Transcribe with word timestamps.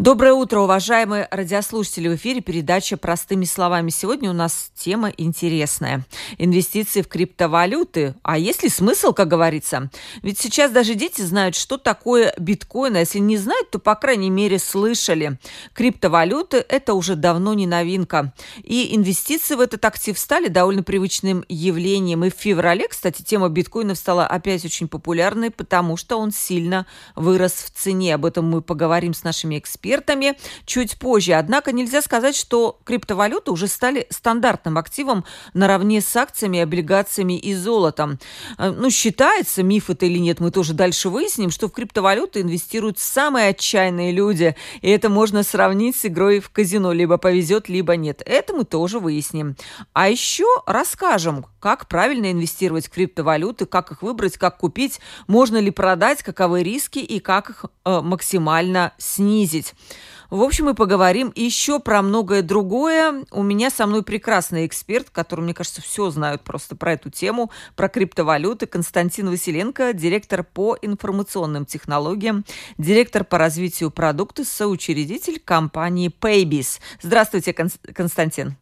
Доброе 0.00 0.32
утро, 0.32 0.60
уважаемые 0.60 1.28
радиослушатели. 1.30 2.08
В 2.08 2.14
эфире 2.14 2.40
передача 2.40 2.96
«Простыми 2.96 3.44
словами». 3.44 3.90
Сегодня 3.90 4.30
у 4.30 4.32
нас 4.32 4.70
тема 4.74 5.12
интересная. 5.14 6.06
Инвестиции 6.38 7.02
в 7.02 7.08
криптовалюты. 7.08 8.14
А 8.22 8.38
есть 8.38 8.62
ли 8.62 8.70
смысл, 8.70 9.12
как 9.12 9.28
говорится? 9.28 9.90
Ведь 10.22 10.38
сейчас 10.38 10.70
даже 10.70 10.94
дети 10.94 11.20
знают, 11.20 11.54
что 11.54 11.76
такое 11.76 12.32
биткоин. 12.38 12.96
А 12.96 13.00
если 13.00 13.18
не 13.18 13.36
знают, 13.36 13.72
то, 13.72 13.78
по 13.78 13.94
крайней 13.94 14.30
мере, 14.30 14.58
слышали. 14.58 15.38
Криптовалюты– 15.74 16.64
это 16.70 16.94
уже 16.94 17.14
давно 17.14 17.52
не 17.52 17.66
новинка. 17.66 18.32
И 18.62 18.96
инвестиции 18.96 19.54
в 19.54 19.60
этот 19.60 19.84
актив 19.84 20.18
стали 20.18 20.48
довольно 20.48 20.82
привычным 20.82 21.44
явлением. 21.50 22.24
И 22.24 22.30
в 22.30 22.34
феврале, 22.34 22.88
кстати, 22.88 23.20
тема 23.20 23.50
биткоина 23.50 23.94
стала 23.94 24.26
опять 24.26 24.64
очень 24.64 24.88
популярной, 24.88 25.50
потому 25.50 25.98
что 25.98 26.16
он 26.16 26.32
сильно 26.32 26.86
вырос 27.16 27.52
в 27.52 27.78
цене. 27.78 28.14
Об 28.14 28.24
этом 28.24 28.48
мы 28.48 28.62
поговорим 28.62 29.12
с 29.12 29.24
нашими 29.24 29.58
экспертами 29.58 29.90
экспертами 30.00 30.36
чуть 30.64 30.98
позже. 30.98 31.34
Однако 31.34 31.72
нельзя 31.72 32.02
сказать, 32.02 32.34
что 32.34 32.78
криптовалюты 32.84 33.50
уже 33.50 33.68
стали 33.68 34.06
стандартным 34.10 34.78
активом 34.78 35.24
наравне 35.54 36.00
с 36.00 36.16
акциями, 36.16 36.60
облигациями 36.60 37.38
и 37.38 37.54
золотом. 37.54 38.18
Э, 38.58 38.70
ну, 38.70 38.90
считается, 38.90 39.62
миф 39.62 39.90
это 39.90 40.06
или 40.06 40.18
нет, 40.18 40.40
мы 40.40 40.50
тоже 40.50 40.74
дальше 40.74 41.08
выясним, 41.08 41.50
что 41.50 41.68
в 41.68 41.72
криптовалюты 41.72 42.40
инвестируют 42.40 42.98
самые 42.98 43.48
отчаянные 43.48 44.12
люди. 44.12 44.56
И 44.80 44.90
это 44.90 45.08
можно 45.08 45.42
сравнить 45.42 45.96
с 45.96 46.06
игрой 46.06 46.40
в 46.40 46.50
казино. 46.50 46.92
Либо 46.92 47.18
повезет, 47.18 47.68
либо 47.68 47.96
нет. 47.96 48.22
Это 48.24 48.54
мы 48.54 48.64
тоже 48.64 48.98
выясним. 48.98 49.56
А 49.92 50.08
еще 50.08 50.46
расскажем, 50.66 51.46
как 51.60 51.88
правильно 51.88 52.32
инвестировать 52.32 52.86
в 52.86 52.90
криптовалюты, 52.90 53.66
как 53.66 53.92
их 53.92 54.02
выбрать, 54.02 54.38
как 54.38 54.58
купить, 54.58 55.00
можно 55.26 55.58
ли 55.58 55.70
продать, 55.70 56.22
каковы 56.22 56.62
риски 56.62 56.98
и 56.98 57.20
как 57.20 57.50
их 57.50 57.64
э, 57.84 58.00
максимально 58.00 58.92
снизить. 58.98 59.74
В 60.30 60.42
общем, 60.42 60.66
мы 60.66 60.74
поговорим 60.74 61.32
еще 61.34 61.80
про 61.80 62.02
многое 62.02 62.42
другое. 62.42 63.24
У 63.32 63.42
меня 63.42 63.68
со 63.68 63.84
мной 63.86 64.04
прекрасный 64.04 64.64
эксперт, 64.64 65.10
который, 65.10 65.40
мне 65.40 65.54
кажется, 65.54 65.82
все 65.82 66.08
знают 66.10 66.42
просто 66.42 66.76
про 66.76 66.92
эту 66.92 67.10
тему, 67.10 67.50
про 67.74 67.88
криптовалюты. 67.88 68.66
Константин 68.66 69.28
Василенко, 69.28 69.92
директор 69.92 70.44
по 70.44 70.78
информационным 70.80 71.66
технологиям, 71.66 72.44
директор 72.78 73.24
по 73.24 73.38
развитию 73.38 73.90
продукта, 73.90 74.44
соучредитель 74.44 75.40
компании 75.40 76.12
Paybis. 76.20 76.78
Здравствуйте, 77.02 77.52
Константин. 77.52 78.56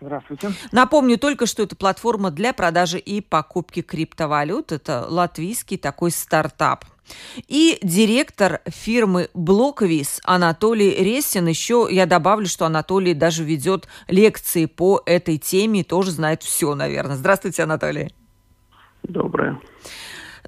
Здравствуйте. 0.00 0.52
Напомню 0.70 1.18
только, 1.18 1.46
что 1.46 1.62
это 1.62 1.74
платформа 1.74 2.30
для 2.30 2.52
продажи 2.52 2.98
и 2.98 3.20
покупки 3.20 3.82
криптовалют. 3.82 4.70
Это 4.72 5.04
латвийский 5.08 5.76
такой 5.76 6.10
стартап. 6.10 6.84
И 7.48 7.78
директор 7.82 8.60
фирмы 8.66 9.28
Блоквиз 9.34 10.20
Анатолий 10.24 10.90
Ресин. 11.02 11.46
Еще 11.46 11.88
я 11.90 12.06
добавлю, 12.06 12.46
что 12.46 12.66
Анатолий 12.66 13.14
даже 13.14 13.44
ведет 13.44 13.88
лекции 14.08 14.66
по 14.66 15.02
этой 15.06 15.38
теме, 15.38 15.82
тоже 15.84 16.10
знает 16.10 16.42
все, 16.42 16.74
наверное. 16.74 17.16
Здравствуйте, 17.16 17.62
Анатолий. 17.62 18.14
Доброе. 19.02 19.60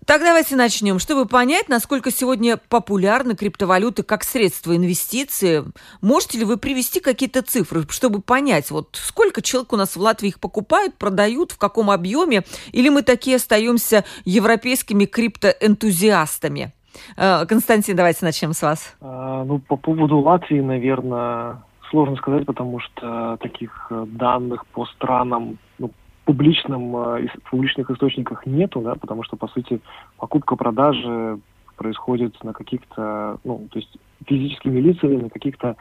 Так 0.06 0.22
давайте 0.22 0.56
начнем. 0.56 0.98
Чтобы 0.98 1.26
понять, 1.26 1.68
насколько 1.68 2.10
сегодня 2.10 2.56
популярны 2.56 3.36
криптовалюты 3.36 4.02
как 4.02 4.24
средство 4.24 4.74
инвестиции, 4.74 5.64
можете 6.00 6.38
ли 6.38 6.44
вы 6.44 6.56
привести 6.56 7.00
какие-то 7.00 7.42
цифры, 7.42 7.82
чтобы 7.88 8.20
понять, 8.20 8.70
вот 8.70 8.88
сколько 8.92 9.42
человек 9.42 9.72
у 9.72 9.76
нас 9.76 9.96
в 9.96 10.00
Латвии 10.00 10.28
их 10.28 10.40
покупают, 10.40 10.96
продают, 10.96 11.52
в 11.52 11.58
каком 11.58 11.90
объеме, 11.90 12.42
или 12.72 12.88
мы 12.88 13.02
такие 13.02 13.36
остаемся 13.36 14.04
европейскими 14.24 15.04
криптоэнтузиастами? 15.04 16.72
Э, 17.16 17.44
Константин, 17.46 17.96
давайте 17.96 18.24
начнем 18.24 18.52
с 18.52 18.62
вас. 18.62 18.96
А, 19.00 19.44
ну, 19.44 19.58
по 19.58 19.76
поводу 19.76 20.18
Латвии, 20.18 20.60
наверное, 20.60 21.62
сложно 21.90 22.16
сказать, 22.16 22.46
потому 22.46 22.80
что 22.80 23.36
таких 23.40 23.86
э, 23.90 24.06
данных 24.08 24.66
по 24.66 24.86
странам 24.86 25.58
ну, 25.78 25.90
публичном, 26.30 26.96
э, 26.96 27.26
в 27.44 27.50
публичных 27.50 27.90
источниках 27.90 28.46
нету, 28.46 28.80
да, 28.80 28.94
потому 28.94 29.24
что, 29.24 29.36
по 29.36 29.48
сути, 29.48 29.80
покупка-продажи 30.16 31.40
происходит 31.76 32.42
на 32.44 32.52
каких-то, 32.52 33.38
ну, 33.42 33.66
то 33.70 33.78
есть 33.80 33.90
физическими 34.26 34.78
лицами, 34.80 35.16
на 35.16 35.28
каких-то 35.28 35.76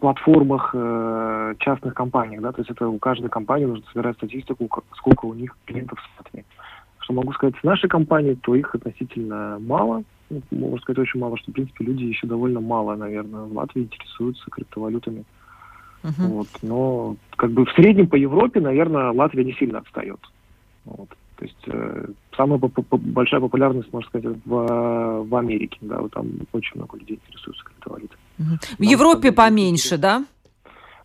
платформах 0.00 0.70
э, 0.72 1.54
частных 1.58 1.92
компаний, 1.92 2.38
да, 2.38 2.52
то 2.52 2.60
есть 2.60 2.70
это 2.70 2.88
у 2.88 2.98
каждой 2.98 3.28
компании 3.28 3.66
нужно 3.66 3.84
собирать 3.92 4.16
статистику, 4.16 4.68
сколько 4.96 5.26
у 5.26 5.34
них 5.34 5.54
клиентов 5.66 5.98
в 5.98 6.18
Латвии. 6.18 6.46
Что 7.00 7.12
могу 7.12 7.32
сказать 7.32 7.56
с 7.60 7.64
нашей 7.64 7.90
компанией, 7.90 8.36
то 8.36 8.54
их 8.54 8.74
относительно 8.74 9.58
мало, 9.60 10.02
ну, 10.30 10.40
можно 10.50 10.78
сказать 10.78 11.00
очень 11.00 11.20
мало, 11.20 11.36
что, 11.36 11.50
в 11.50 11.54
принципе, 11.54 11.84
люди 11.84 12.04
еще 12.04 12.26
довольно 12.26 12.60
мало, 12.60 12.96
наверное, 12.96 13.42
в 13.42 13.52
Латвии 13.52 13.82
интересуются 13.82 14.50
криптовалютами. 14.50 15.24
Uh-huh. 16.02 16.26
Вот. 16.28 16.48
Но 16.62 17.16
как 17.36 17.50
бы 17.50 17.64
в 17.64 17.72
среднем 17.72 18.06
по 18.06 18.16
Европе, 18.16 18.60
наверное, 18.60 19.10
Латвия 19.12 19.44
не 19.44 19.52
сильно 19.54 19.78
отстает. 19.78 20.20
Вот. 20.84 21.08
То 21.36 21.44
есть 21.44 21.56
э, 21.66 22.06
самая 22.36 22.58
по- 22.58 22.68
по- 22.68 22.96
большая 22.96 23.40
популярность, 23.40 23.92
можно 23.92 24.08
сказать, 24.08 24.36
в, 24.44 25.24
в 25.24 25.36
Америке, 25.36 25.78
да, 25.80 26.00
вот 26.00 26.12
там 26.12 26.26
очень 26.52 26.76
много 26.76 26.98
людей 26.98 27.20
интересуются 27.24 27.64
криптовалютой. 27.64 28.18
Uh-huh. 28.38 28.76
В 28.78 28.82
Европе 28.82 29.32
поменьше, 29.32 29.98
да? 29.98 30.24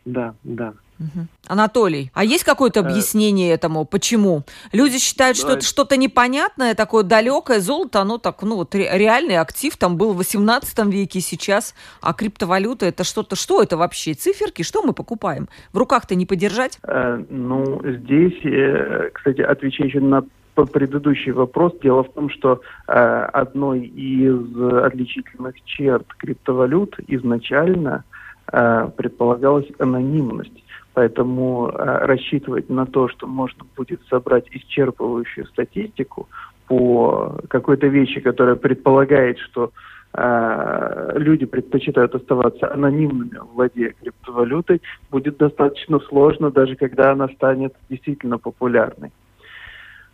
Да, 0.06 0.36
да. 0.44 0.74
Угу. 1.04 1.28
Анатолий, 1.48 2.12
а 2.14 2.24
есть 2.24 2.44
какое-то 2.44 2.80
э. 2.80 2.84
объяснение 2.84 3.52
этому? 3.52 3.86
Почему? 3.86 4.44
Люди 4.72 5.00
считают, 5.00 5.38
что 5.38 5.54
это 5.54 5.66
что-то 5.66 5.98
непонятное, 5.98 6.76
такое 6.76 7.04
далекое. 7.04 7.60
Золото, 7.60 8.00
оно 8.00 8.18
так, 8.18 8.42
ну 8.44 8.56
вот 8.56 8.74
реальный 8.76 9.38
актив 9.38 9.76
там 9.76 9.98
был 9.98 10.14
в 10.14 10.18
18 10.18 10.86
веке 10.86 11.20
сейчас, 11.20 11.76
а 12.02 12.14
криптовалюта 12.14 12.86
это 12.86 13.04
что-то, 13.04 13.36
что 13.36 13.62
это 13.62 13.76
вообще? 13.78 14.14
Циферки, 14.14 14.64
что 14.64 14.82
мы 14.84 14.94
покупаем? 14.94 15.50
В 15.74 15.78
руках-то 15.78 16.16
не 16.16 16.26
подержать? 16.26 16.80
Э, 16.84 17.22
ну, 17.30 17.82
здесь, 17.84 18.40
э, 18.46 19.10
кстати, 19.14 19.42
отвечая 19.42 19.88
еще 19.88 20.00
на 20.00 20.24
предыдущий 20.56 21.32
вопрос. 21.32 21.74
Дело 21.82 22.04
в 22.04 22.14
том, 22.14 22.30
что 22.30 22.62
э, 22.88 22.94
одной 23.34 23.82
из 23.82 24.56
отличительных 24.84 25.56
черт 25.66 26.06
криптовалют 26.14 26.96
изначально 27.08 28.04
э, 28.52 28.90
предполагалась 28.96 29.68
анонимность. 29.80 30.63
Поэтому 30.94 31.70
э, 31.70 32.06
рассчитывать 32.06 32.70
на 32.70 32.86
то, 32.86 33.08
что 33.10 33.26
можно 33.26 33.66
будет 33.76 34.02
собрать 34.10 34.46
исчерпывающую 34.52 35.46
статистику 35.48 36.30
по 36.68 37.40
какой-то 37.50 37.88
вещи, 37.88 38.20
которая 38.20 38.56
предполагает, 38.56 39.40
что 39.40 39.72
э, 40.14 41.14
люди 41.16 41.46
предпочитают 41.46 42.14
оставаться 42.14 42.72
анонимными, 42.72 43.40
владея 43.54 43.96
криптовалютой, 44.00 44.82
будет 45.10 45.38
достаточно 45.38 46.00
сложно, 46.00 46.52
даже 46.52 46.76
когда 46.76 47.12
она 47.12 47.28
станет 47.30 47.74
действительно 47.90 48.38
популярной. 48.38 49.12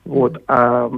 Вот. 0.05 0.41
А 0.47 0.89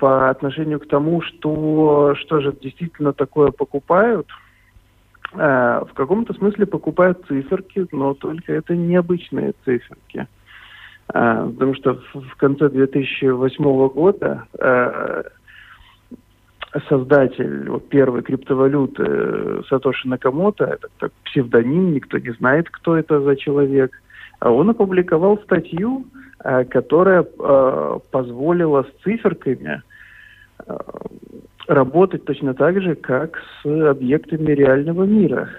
по 0.00 0.30
отношению 0.30 0.80
к 0.80 0.88
тому, 0.88 1.22
что, 1.22 2.16
что 2.16 2.40
же 2.40 2.52
действительно 2.60 3.12
такое 3.12 3.52
покупают– 3.52 4.26
Э, 5.34 5.82
в 5.84 5.92
каком-то 5.94 6.32
смысле 6.34 6.66
покупают 6.66 7.24
циферки, 7.26 7.86
но 7.92 8.14
только 8.14 8.52
это 8.52 8.74
необычные 8.74 9.52
циферки. 9.64 10.26
Э, 11.12 11.50
потому 11.52 11.74
что 11.74 12.00
в 12.14 12.36
конце 12.36 12.70
2008 12.70 13.88
года 13.88 14.46
э, 14.58 15.22
создатель 16.88 17.68
вот, 17.68 17.88
первой 17.88 18.22
криптовалюты 18.22 19.62
Сатоши 19.68 20.08
Накамото, 20.08 20.64
это 20.64 20.88
так, 20.98 21.12
псевдоним, 21.24 21.92
никто 21.92 22.18
не 22.18 22.30
знает, 22.32 22.70
кто 22.70 22.96
это 22.96 23.20
за 23.20 23.36
человек, 23.36 23.92
он 24.40 24.70
опубликовал 24.70 25.38
статью, 25.38 26.06
которая 26.70 27.24
позволила 27.24 28.84
с 28.84 29.02
циферками 29.02 29.82
работать 31.68 32.24
точно 32.24 32.54
так 32.54 32.80
же, 32.80 32.94
как 32.94 33.38
с 33.62 33.88
объектами 33.90 34.52
реального 34.52 35.04
мира. 35.04 35.50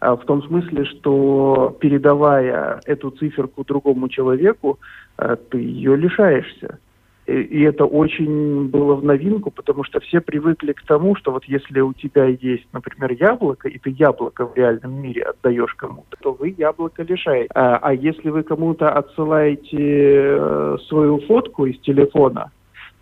А 0.00 0.16
в 0.16 0.24
том 0.24 0.42
смысле, 0.42 0.84
что 0.84 1.76
передавая 1.78 2.80
эту 2.86 3.10
циферку 3.10 3.64
другому 3.64 4.08
человеку, 4.08 4.80
э, 5.18 5.36
ты 5.50 5.58
ее 5.58 5.94
лишаешься. 5.96 6.78
И 7.26 7.62
это 7.62 7.84
очень 7.84 8.66
было 8.66 8.96
в 8.96 9.04
новинку, 9.04 9.52
потому 9.52 9.84
что 9.84 10.00
все 10.00 10.20
привыкли 10.20 10.72
к 10.72 10.82
тому, 10.82 11.14
что 11.14 11.30
вот 11.30 11.44
если 11.44 11.78
у 11.80 11.92
тебя 11.92 12.24
есть, 12.24 12.66
например, 12.72 13.12
яблоко, 13.12 13.68
и 13.68 13.78
ты 13.78 13.90
яблоко 13.90 14.44
в 14.44 14.56
реальном 14.56 15.00
мире 15.00 15.22
отдаешь 15.22 15.72
кому-то, 15.74 16.16
то 16.20 16.32
вы 16.32 16.52
яблоко 16.58 17.04
лишаете. 17.04 17.48
А, 17.54 17.76
а 17.76 17.94
если 17.94 18.28
вы 18.28 18.42
кому-то 18.42 18.90
отсылаете 18.90 19.76
э, 19.78 20.76
свою 20.88 21.20
фотку 21.20 21.66
из 21.66 21.78
телефона, 21.78 22.50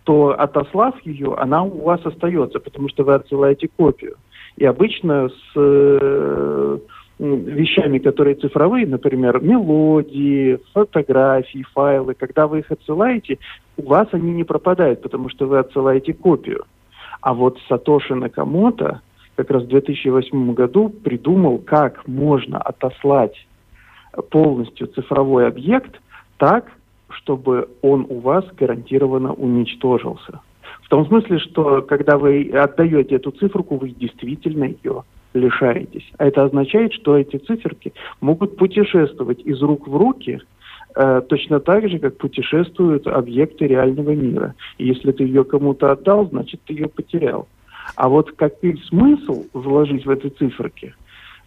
то 0.03 0.35
отослав 0.37 0.95
ее, 1.05 1.35
она 1.37 1.63
у 1.63 1.81
вас 1.83 2.05
остается, 2.05 2.59
потому 2.59 2.89
что 2.89 3.03
вы 3.03 3.13
отсылаете 3.13 3.69
копию. 3.75 4.15
И 4.57 4.65
обычно 4.65 5.29
с, 5.29 5.53
э, 5.55 6.77
вещами, 7.19 7.99
которые 7.99 8.35
цифровые, 8.35 8.87
например, 8.87 9.41
мелодии, 9.41 10.59
фотографии, 10.73 11.65
файлы, 11.73 12.15
когда 12.15 12.47
вы 12.47 12.59
их 12.59 12.71
отсылаете, 12.71 13.37
у 13.77 13.83
вас 13.83 14.07
они 14.11 14.31
не 14.31 14.43
пропадают, 14.43 15.01
потому 15.01 15.29
что 15.29 15.45
вы 15.45 15.59
отсылаете 15.59 16.13
копию. 16.13 16.65
А 17.21 17.33
вот 17.33 17.59
Сатоши 17.69 18.15
Накамото 18.15 19.01
как 19.35 19.51
раз 19.51 19.63
в 19.63 19.67
2008 19.67 20.53
году 20.53 20.89
придумал, 20.89 21.59
как 21.59 22.07
можно 22.07 22.57
отослать 22.57 23.47
полностью 24.29 24.87
цифровой 24.87 25.47
объект 25.47 26.01
так, 26.37 26.71
чтобы 27.13 27.69
он 27.81 28.05
у 28.09 28.19
вас 28.19 28.45
гарантированно 28.57 29.33
уничтожился. 29.33 30.39
В 30.83 30.89
том 30.89 31.05
смысле, 31.07 31.39
что 31.39 31.81
когда 31.81 32.17
вы 32.17 32.49
отдаете 32.49 33.15
эту 33.15 33.31
циферку, 33.31 33.77
вы 33.77 33.91
действительно 33.91 34.65
ее 34.65 35.03
лишаетесь. 35.33 36.09
А 36.17 36.25
это 36.25 36.43
означает, 36.43 36.93
что 36.93 37.17
эти 37.17 37.37
циферки 37.37 37.93
могут 38.19 38.57
путешествовать 38.57 39.39
из 39.41 39.61
рук 39.61 39.87
в 39.87 39.95
руки 39.95 40.41
э, 40.95 41.21
точно 41.27 41.59
так 41.59 41.89
же, 41.89 41.99
как 41.99 42.17
путешествуют 42.17 43.07
объекты 43.07 43.67
реального 43.67 44.11
мира. 44.11 44.55
И 44.77 44.87
если 44.87 45.11
ты 45.11 45.23
ее 45.23 45.43
кому-то 45.43 45.91
отдал, 45.91 46.27
значит, 46.27 46.61
ты 46.65 46.73
ее 46.73 46.87
потерял. 46.87 47.47
А 47.95 48.09
вот 48.09 48.31
какой 48.33 48.77
смысл 48.87 49.45
вложить 49.53 50.05
в 50.05 50.09
эти 50.09 50.27
циферки, 50.27 50.93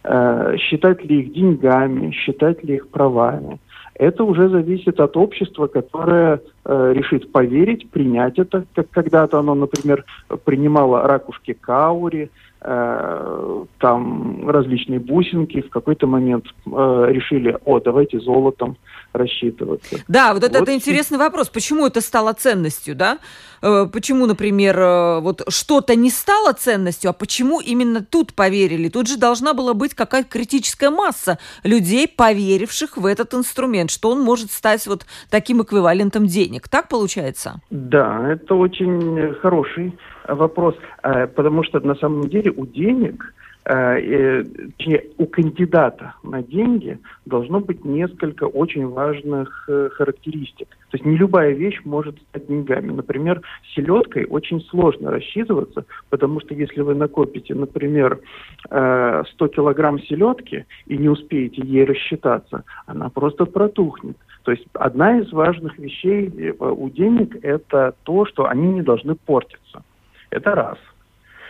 э, 0.03 0.55
считать 0.57 1.03
ли 1.03 1.21
их 1.21 1.33
деньгами, 1.33 2.11
считать 2.11 2.63
ли 2.63 2.75
их 2.75 2.89
правами, 2.89 3.59
это 3.95 4.23
уже 4.23 4.49
зависит 4.49 4.99
от 4.99 5.15
общества, 5.15 5.67
которое 5.67 6.41
э, 6.65 6.93
решит 6.93 7.31
поверить, 7.31 7.89
принять 7.89 8.37
это, 8.37 8.65
как 8.73 8.89
когда-то 8.89 9.39
оно, 9.39 9.55
например, 9.55 10.03
принимало 10.43 11.07
ракушки 11.07 11.53
каури, 11.53 12.29
э, 12.61 13.63
там 13.79 14.49
различные 14.49 14.99
бусинки, 14.99 15.61
в 15.61 15.69
какой-то 15.69 16.07
момент 16.07 16.45
э, 16.65 17.05
решили, 17.09 17.57
о, 17.63 17.79
давайте 17.79 18.19
золотом 18.19 18.75
рассчитываться. 19.17 19.97
Да, 20.07 20.33
вот, 20.33 20.43
вот 20.43 20.55
это, 20.55 20.73
интересный 20.73 21.17
вопрос. 21.17 21.49
Почему 21.49 21.87
это 21.87 22.01
стало 22.01 22.33
ценностью, 22.33 22.95
да? 22.95 23.19
Э, 23.61 23.87
почему, 23.91 24.25
например, 24.25 24.77
э, 24.77 25.19
вот 25.21 25.41
что-то 25.49 25.95
не 25.95 26.09
стало 26.09 26.53
ценностью, 26.53 27.09
а 27.09 27.13
почему 27.13 27.59
именно 27.59 28.03
тут 28.03 28.33
поверили? 28.33 28.89
Тут 28.89 29.07
же 29.07 29.17
должна 29.17 29.53
была 29.53 29.73
быть 29.73 29.93
какая-то 29.93 30.29
критическая 30.29 30.89
масса 30.89 31.39
людей, 31.63 32.07
поверивших 32.07 32.97
в 32.97 33.05
этот 33.05 33.33
инструмент, 33.33 33.91
что 33.91 34.11
он 34.11 34.21
может 34.21 34.51
стать 34.51 34.85
вот 34.87 35.05
таким 35.29 35.61
эквивалентом 35.61 36.27
денег. 36.27 36.67
Так 36.67 36.89
получается? 36.89 37.61
Да, 37.69 38.31
это 38.31 38.55
очень 38.55 39.33
хороший 39.41 39.93
вопрос, 40.27 40.75
э, 41.03 41.27
потому 41.27 41.63
что 41.63 41.79
на 41.79 41.95
самом 41.95 42.29
деле 42.29 42.51
у 42.51 42.65
денег 42.65 43.33
у 43.67 45.25
кандидата 45.25 46.13
на 46.21 46.43
деньги 46.43 46.99
должно 47.25 47.59
быть 47.59 47.83
несколько 47.83 48.43
очень 48.43 48.87
важных 48.87 49.65
э, 49.67 49.89
характеристик. 49.91 50.67
То 50.91 50.97
есть 50.97 51.05
не 51.05 51.17
любая 51.17 51.51
вещь 51.51 51.81
может 51.83 52.15
стать 52.29 52.45
деньгами. 52.47 52.91
Например, 52.91 53.41
селедкой 53.73 54.25
очень 54.25 54.61
сложно 54.61 55.09
рассчитываться, 55.09 55.85
потому 56.09 56.41
что 56.41 56.53
если 56.53 56.81
вы 56.81 56.93
накопите, 56.93 57.55
например, 57.55 58.19
100 58.67 59.23
килограмм 59.47 59.99
селедки 59.99 60.65
и 60.85 60.97
не 60.97 61.09
успеете 61.09 61.61
ей 61.63 61.85
рассчитаться, 61.85 62.63
она 62.85 63.09
просто 63.09 63.45
протухнет. 63.45 64.17
То 64.43 64.51
есть 64.51 64.65
одна 64.73 65.19
из 65.19 65.31
важных 65.31 65.79
вещей 65.79 66.29
у 66.59 66.89
денег– 66.89 67.35
это 67.43 67.95
то, 68.03 68.25
что 68.25 68.45
они 68.45 68.67
не 68.73 68.83
должны 68.83 69.15
портиться. 69.15 69.83
Это 70.29 70.53
раз. 70.53 70.77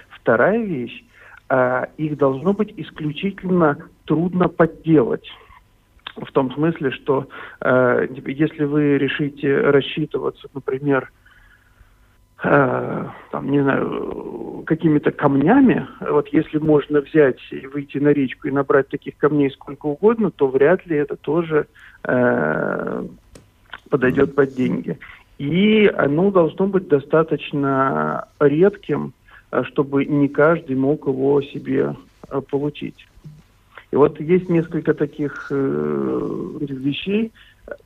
Вторая 0.09 0.63
вещь 0.63 1.04
их 1.49 2.17
должно 2.17 2.53
быть 2.53 2.73
исключительно 2.75 3.77
трудно 4.05 4.47
подделать. 4.47 5.27
В 6.15 6.31
том 6.31 6.51
смысле, 6.53 6.91
что 6.91 7.27
э, 7.59 8.07
если 8.25 8.63
вы 8.63 8.97
решите 8.97 9.59
рассчитываться, 9.59 10.47
например, 10.53 11.11
э, 12.41 13.05
там, 13.31 13.51
не 13.51 13.61
знаю, 13.61 14.63
какими-то 14.65 15.11
камнями, 15.11 15.87
вот 15.99 16.29
если 16.29 16.57
можно 16.57 17.01
взять 17.01 17.39
и 17.51 17.67
выйти 17.67 17.97
на 17.97 18.09
речку 18.09 18.47
и 18.47 18.51
набрать 18.51 18.87
таких 18.87 19.17
камней 19.17 19.51
сколько 19.51 19.87
угодно, 19.87 20.31
то 20.31 20.47
вряд 20.47 20.85
ли 20.85 20.95
это 20.95 21.17
тоже 21.17 21.67
э, 22.05 23.05
подойдет 23.89 24.35
под 24.35 24.53
деньги. 24.53 24.97
И 25.37 25.91
оно 25.97 26.31
должно 26.31 26.67
быть 26.67 26.87
достаточно 26.87 28.29
редким, 28.39 29.11
Э, 29.11 29.24
чтобы 29.63 30.05
не 30.05 30.27
каждый 30.27 30.75
мог 30.75 31.07
его 31.07 31.41
себе 31.41 31.95
э, 32.29 32.41
получить. 32.41 33.07
И 33.91 33.95
вот 33.95 34.19
есть 34.19 34.49
несколько 34.49 34.93
таких 34.93 35.47
э, 35.51 36.57
вещей. 36.59 37.31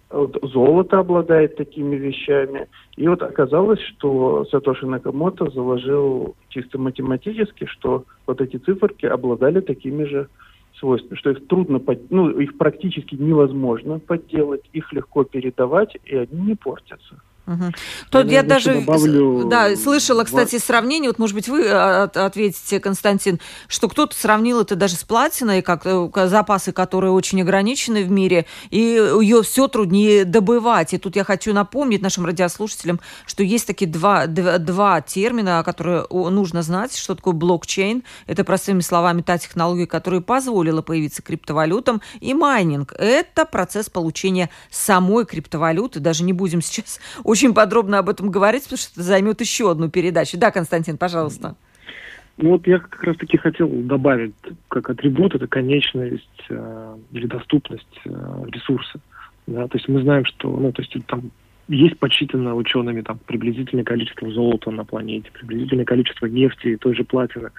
Вот 0.09 0.37
золото 0.41 0.99
обладает 0.99 1.55
такими 1.55 1.95
вещами. 1.95 2.67
И 2.97 3.07
вот 3.07 3.21
оказалось, 3.21 3.79
что 3.79 4.43
Сатоши 4.45 4.87
Накамото 4.87 5.49
заложил 5.51 6.35
чисто 6.49 6.79
математически, 6.79 7.65
что 7.65 8.05
вот 8.25 8.41
эти 8.41 8.57
циферки 8.57 9.05
обладали 9.05 9.59
такими 9.59 10.03
же 10.05 10.27
свойствами, 10.79 11.17
что 11.17 11.29
их 11.29 11.47
трудно, 11.47 11.79
под... 11.79 12.09
ну, 12.09 12.29
их 12.29 12.57
практически 12.57 13.15
невозможно 13.15 13.99
подделать, 13.99 14.63
их 14.73 14.91
легко 14.91 15.23
передавать, 15.23 15.95
и 16.05 16.15
они 16.15 16.41
не 16.41 16.55
портятся. 16.55 17.21
Угу. 17.49 17.71
Тут 18.11 18.25
я, 18.27 18.31
я 18.37 18.43
даже 18.43 18.75
добавлю... 18.75 19.45
да, 19.45 19.75
слышала, 19.75 20.23
кстати, 20.23 20.59
сравнение, 20.59 21.09
вот, 21.09 21.17
может 21.17 21.35
быть, 21.35 21.47
вы 21.47 21.67
а, 21.67 22.03
ответите, 22.03 22.79
Константин, 22.79 23.39
что 23.67 23.89
кто-то 23.89 24.15
сравнил 24.15 24.61
это 24.61 24.75
даже 24.75 24.95
с 24.95 25.03
платиной, 25.03 25.63
как 25.63 25.81
э, 25.85 26.09
запасы, 26.27 26.71
которые 26.71 27.11
очень 27.11 27.41
ограничены 27.41 28.03
в 28.03 28.11
мире, 28.11 28.45
и 28.69 28.77
ее 28.79 29.41
все 29.41 29.67
труднее 29.67 30.25
добывать. 30.25 30.93
И 30.93 30.99
тут 30.99 31.15
я 31.15 31.23
хочу 31.23 31.51
напомнить 31.51 32.03
нашим 32.03 32.25
радиослушателям, 32.25 32.99
что 33.25 33.41
есть 33.41 33.65
такие 33.65 33.89
два, 33.89 34.27
два, 34.27 34.59
два 34.59 35.01
термина, 35.01 35.63
которые 35.65 36.05
нужно 36.11 36.61
знать, 36.61 36.95
что 36.95 37.15
такое 37.15 37.33
блокчейн. 37.33 38.03
Это, 38.27 38.43
простыми 38.43 38.81
словами, 38.81 39.23
та 39.23 39.39
технология, 39.39 39.87
которая 39.87 40.21
позволила 40.21 40.83
появиться 40.83 41.23
криптовалютам, 41.23 42.01
и 42.19 42.35
майнинг. 42.35 42.93
Это 42.93 43.45
процесс 43.45 43.89
получения 43.89 44.51
самой 44.69 45.25
криптовалюты. 45.25 45.99
Даже 45.99 46.23
не 46.23 46.33
будем 46.33 46.61
сейчас 46.61 46.99
очень 47.23 47.38
очень 47.39 47.53
подробно 47.53 47.99
об 47.99 48.09
этом 48.09 48.31
говорить, 48.31 48.63
потому 48.63 48.77
что 48.77 48.91
это 48.91 49.03
займет 49.03 49.39
еще 49.39 49.71
одну 49.71 49.89
передачу. 49.89 50.37
Да, 50.37 50.51
Константин, 50.51 50.97
пожалуйста. 50.97 51.55
Ну 52.35 52.51
вот 52.51 52.67
я 52.67 52.79
как 52.79 53.01
раз-таки 53.03 53.37
хотел 53.37 53.69
добавить, 53.69 54.33
как 54.67 54.89
атрибут, 54.89 55.35
это 55.35 55.47
конечность 55.47 56.45
э, 56.49 56.97
или 57.11 57.27
доступность 57.27 57.99
э, 58.05 58.09
ресурса. 58.47 58.99
Да? 59.47 59.67
То 59.67 59.77
есть 59.77 59.87
мы 59.87 60.01
знаем, 60.01 60.25
что, 60.25 60.49
ну, 60.49 60.71
то 60.73 60.81
есть 60.81 60.93
там 61.05 61.31
есть 61.69 61.97
подсчитано 61.97 62.55
учеными 62.55 63.01
там 63.01 63.19
приблизительное 63.25 63.85
количество 63.85 64.29
золота 64.31 64.71
на 64.71 64.83
планете, 64.83 65.31
приблизительное 65.31 65.85
количество 65.85 66.25
нефти 66.25 66.67
и 66.67 66.77
той 66.77 66.95
же 66.95 67.03
платины. 67.05 67.51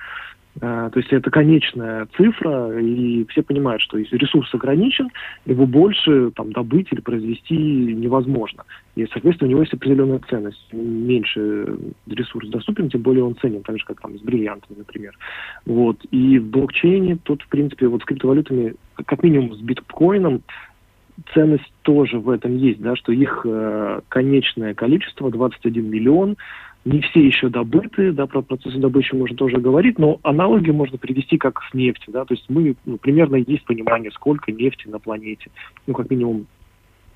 А, 0.61 0.90
то 0.90 0.99
есть 0.99 1.12
это 1.12 1.30
конечная 1.30 2.09
цифра, 2.16 2.78
и 2.80 3.25
все 3.26 3.42
понимают, 3.42 3.80
что 3.83 3.99
если 3.99 4.16
ресурс 4.16 4.52
ограничен, 4.52 5.09
его 5.47 5.64
больше 5.66 6.33
там, 6.33 6.52
добыть 6.52 6.88
или 6.92 7.00
произвести 7.00 7.57
невозможно. 7.57 8.64
И, 8.97 9.07
соответственно, 9.12 9.49
у 9.49 9.50
него 9.50 9.61
есть 9.61 9.73
определенная 9.73 10.21
ценность. 10.28 10.66
Меньше 10.73 11.78
ресурс 12.07 12.49
доступен, 12.49 12.90
тем 12.90 13.02
более 13.02 13.25
он 13.25 13.37
ценен, 13.37 13.62
так 13.62 13.78
же, 13.78 13.85
как 13.85 14.00
там 14.00 14.19
с 14.19 14.23
бриллиантами, 14.23 14.78
например. 14.78 15.16
Вот. 15.66 15.99
И 16.11 16.38
в 16.38 16.50
блокчейне 16.50 17.16
тут, 17.23 17.42
в 17.42 17.49
принципе, 17.49 17.87
вот 17.87 18.02
с 18.02 18.04
криптовалютами, 18.04 18.75
как 19.07 19.23
минимум 19.23 19.54
с 19.54 19.61
биткоином, 19.61 20.42
ценность 21.35 21.73
тоже 21.83 22.19
в 22.19 22.30
этом 22.30 22.57
есть, 22.57 22.80
да, 22.80 22.97
что 22.97 23.12
их 23.12 23.42
э, 23.45 24.00
конечное 24.09 24.75
количество 24.75 25.30
21 25.30 25.88
миллион, 25.88 26.37
не 26.84 27.00
все 27.02 27.26
еще 27.26 27.49
добыты, 27.49 28.12
да, 28.12 28.26
про 28.26 28.42
процессы 28.42 28.78
добычи 28.78 29.14
можно 29.14 29.37
тоже 29.37 29.58
говорить, 29.58 29.99
но 29.99 30.18
аналоги 30.22 30.70
можно 30.70 30.96
привести 30.99 31.37
как 31.37 31.60
с 31.70 31.75
нефти, 31.75 32.04
да, 32.08 32.25
то 32.25 32.34
есть 32.34 32.46
мы, 32.49 32.75
ну, 32.87 32.96
примерно 32.96 33.37
есть 33.37 33.64
понимание, 33.64 34.10
сколько 34.12 34.50
нефти 34.50 34.88
на 34.88 34.99
планете, 34.99 35.50
ну, 35.87 35.94
как 35.94 36.10
минимум 36.10 36.46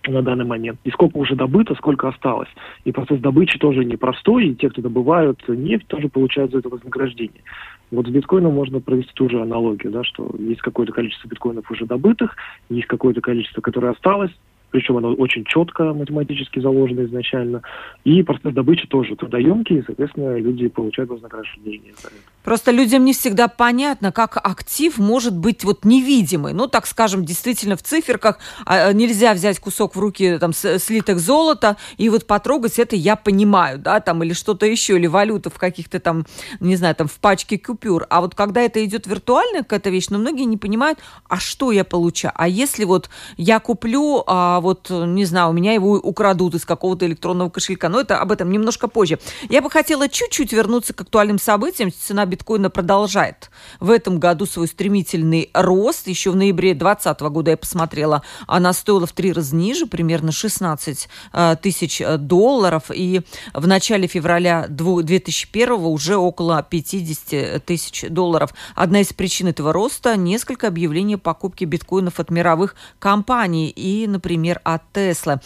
на 0.06 0.20
данный 0.20 0.44
момент, 0.44 0.78
и 0.84 0.90
сколько 0.90 1.16
уже 1.16 1.34
добыто, 1.34 1.74
сколько 1.76 2.08
осталось. 2.08 2.48
И 2.84 2.92
процесс 2.92 3.20
добычи 3.20 3.58
тоже 3.58 3.86
непростой, 3.86 4.48
и 4.48 4.54
те, 4.54 4.68
кто 4.68 4.82
добывают 4.82 5.42
нефть, 5.48 5.86
тоже 5.86 6.10
получают 6.10 6.52
за 6.52 6.58
это 6.58 6.68
вознаграждение. 6.68 7.42
Вот 7.90 8.06
с 8.06 8.10
биткоином 8.10 8.52
можно 8.52 8.80
провести 8.80 9.12
ту 9.14 9.30
же 9.30 9.40
аналогию, 9.40 9.92
да, 9.92 10.04
что 10.04 10.30
есть 10.38 10.60
какое-то 10.60 10.92
количество 10.92 11.28
биткоинов 11.28 11.70
уже 11.70 11.86
добытых, 11.86 12.36
есть 12.68 12.86
какое-то 12.86 13.22
количество, 13.22 13.62
которое 13.62 13.92
осталось, 13.92 14.32
причем 14.74 14.96
оно 14.96 15.12
очень 15.12 15.44
четко 15.44 15.94
математически 15.94 16.58
заложено 16.58 17.04
изначально, 17.04 17.62
и 18.02 18.24
процесс 18.24 18.52
добычи 18.52 18.88
тоже 18.88 19.14
трудоемкий, 19.14 19.78
и, 19.78 19.82
соответственно, 19.86 20.36
люди 20.36 20.66
получают 20.66 21.10
вознаграждение 21.10 21.92
за 22.02 22.08
это. 22.08 22.16
Просто 22.42 22.72
людям 22.72 23.04
не 23.04 23.12
всегда 23.12 23.46
понятно, 23.46 24.10
как 24.10 24.36
актив 24.36 24.98
может 24.98 25.38
быть 25.38 25.62
вот 25.62 25.84
невидимый. 25.84 26.54
Ну, 26.54 26.66
так 26.66 26.86
скажем, 26.86 27.24
действительно 27.24 27.76
в 27.76 27.82
циферках 27.82 28.40
а, 28.66 28.92
нельзя 28.92 29.32
взять 29.32 29.60
кусок 29.60 29.94
в 29.94 30.00
руки 30.00 30.38
там 30.38 30.52
слиток 30.52 31.18
золота 31.18 31.76
и 31.96 32.08
вот 32.08 32.26
потрогать 32.26 32.80
это 32.80 32.96
я 32.96 33.14
понимаю, 33.14 33.78
да, 33.78 34.00
там 34.00 34.24
или 34.24 34.32
что-то 34.32 34.66
еще, 34.66 34.96
или 34.96 35.06
валюта 35.06 35.50
в 35.50 35.58
каких-то 35.58 36.00
там, 36.00 36.26
не 36.58 36.74
знаю, 36.74 36.96
там 36.96 37.06
в 37.06 37.18
пачке 37.20 37.58
купюр. 37.58 38.06
А 38.10 38.20
вот 38.20 38.34
когда 38.34 38.60
это 38.60 38.84
идет 38.84 39.06
виртуально, 39.06 39.60
какая-то 39.60 39.90
вещь, 39.90 40.08
но 40.10 40.18
многие 40.18 40.44
не 40.44 40.56
понимают, 40.56 40.98
а 41.28 41.38
что 41.38 41.70
я 41.70 41.84
получаю? 41.84 42.34
А 42.36 42.48
если 42.48 42.84
вот 42.84 43.08
я 43.36 43.60
куплю, 43.60 44.24
а 44.26 44.60
вот, 44.64 44.88
не 44.90 45.26
знаю, 45.26 45.50
у 45.50 45.52
меня 45.52 45.74
его 45.74 45.92
украдут 45.92 46.54
из 46.54 46.64
какого-то 46.64 47.06
электронного 47.06 47.50
кошелька, 47.50 47.90
но 47.90 48.00
это 48.00 48.18
об 48.18 48.32
этом 48.32 48.50
немножко 48.50 48.88
позже. 48.88 49.18
Я 49.50 49.60
бы 49.60 49.70
хотела 49.70 50.08
чуть-чуть 50.08 50.52
вернуться 50.52 50.94
к 50.94 51.02
актуальным 51.02 51.38
событиям. 51.38 51.92
Цена 51.92 52.24
биткоина 52.24 52.70
продолжает 52.70 53.50
в 53.78 53.90
этом 53.90 54.18
году 54.18 54.46
свой 54.46 54.66
стремительный 54.66 55.50
рост. 55.52 56.08
Еще 56.08 56.30
в 56.30 56.36
ноябре 56.36 56.74
2020 56.74 57.20
года 57.20 57.50
я 57.50 57.56
посмотрела, 57.58 58.22
она 58.46 58.72
стоила 58.72 59.06
в 59.06 59.12
три 59.12 59.32
раза 59.32 59.54
ниже, 59.54 59.86
примерно 59.86 60.32
16 60.32 61.08
э, 61.32 61.56
тысяч 61.60 62.02
долларов. 62.18 62.84
И 62.92 63.20
в 63.52 63.66
начале 63.66 64.08
февраля 64.08 64.66
2001 64.68 65.72
уже 65.72 66.16
около 66.16 66.62
50 66.62 67.64
тысяч 67.66 68.06
долларов. 68.08 68.54
Одна 68.74 69.02
из 69.02 69.12
причин 69.12 69.48
этого 69.48 69.74
роста– 69.74 70.16
несколько 70.16 70.68
объявлений 70.68 71.16
покупки 71.16 71.64
биткоинов 71.64 72.18
от 72.18 72.30
мировых 72.30 72.76
компаний 72.98 73.68
и, 73.68 74.06
например, 74.06 74.53
от 74.62 74.82
Tesla. 74.92 75.40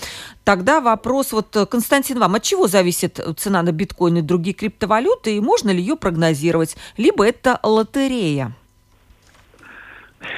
Тогда 0.45 0.81
вопрос, 0.81 1.33
вот, 1.33 1.57
Константин, 1.71 2.19
вам 2.19 2.35
от 2.35 2.43
чего 2.43 2.67
зависит 2.67 3.21
цена 3.37 3.63
на 3.63 3.73
биткоин 3.73 4.19
и 4.19 4.23
другие 4.23 4.55
криптовалюты, 4.55 5.37
и 5.37 5.41
можно 5.41 5.71
ли 5.71 5.81
ее 5.81 5.97
прогнозировать? 5.97 6.77
Либо 6.97 7.27
это 7.27 7.59
лотерея? 7.63 8.53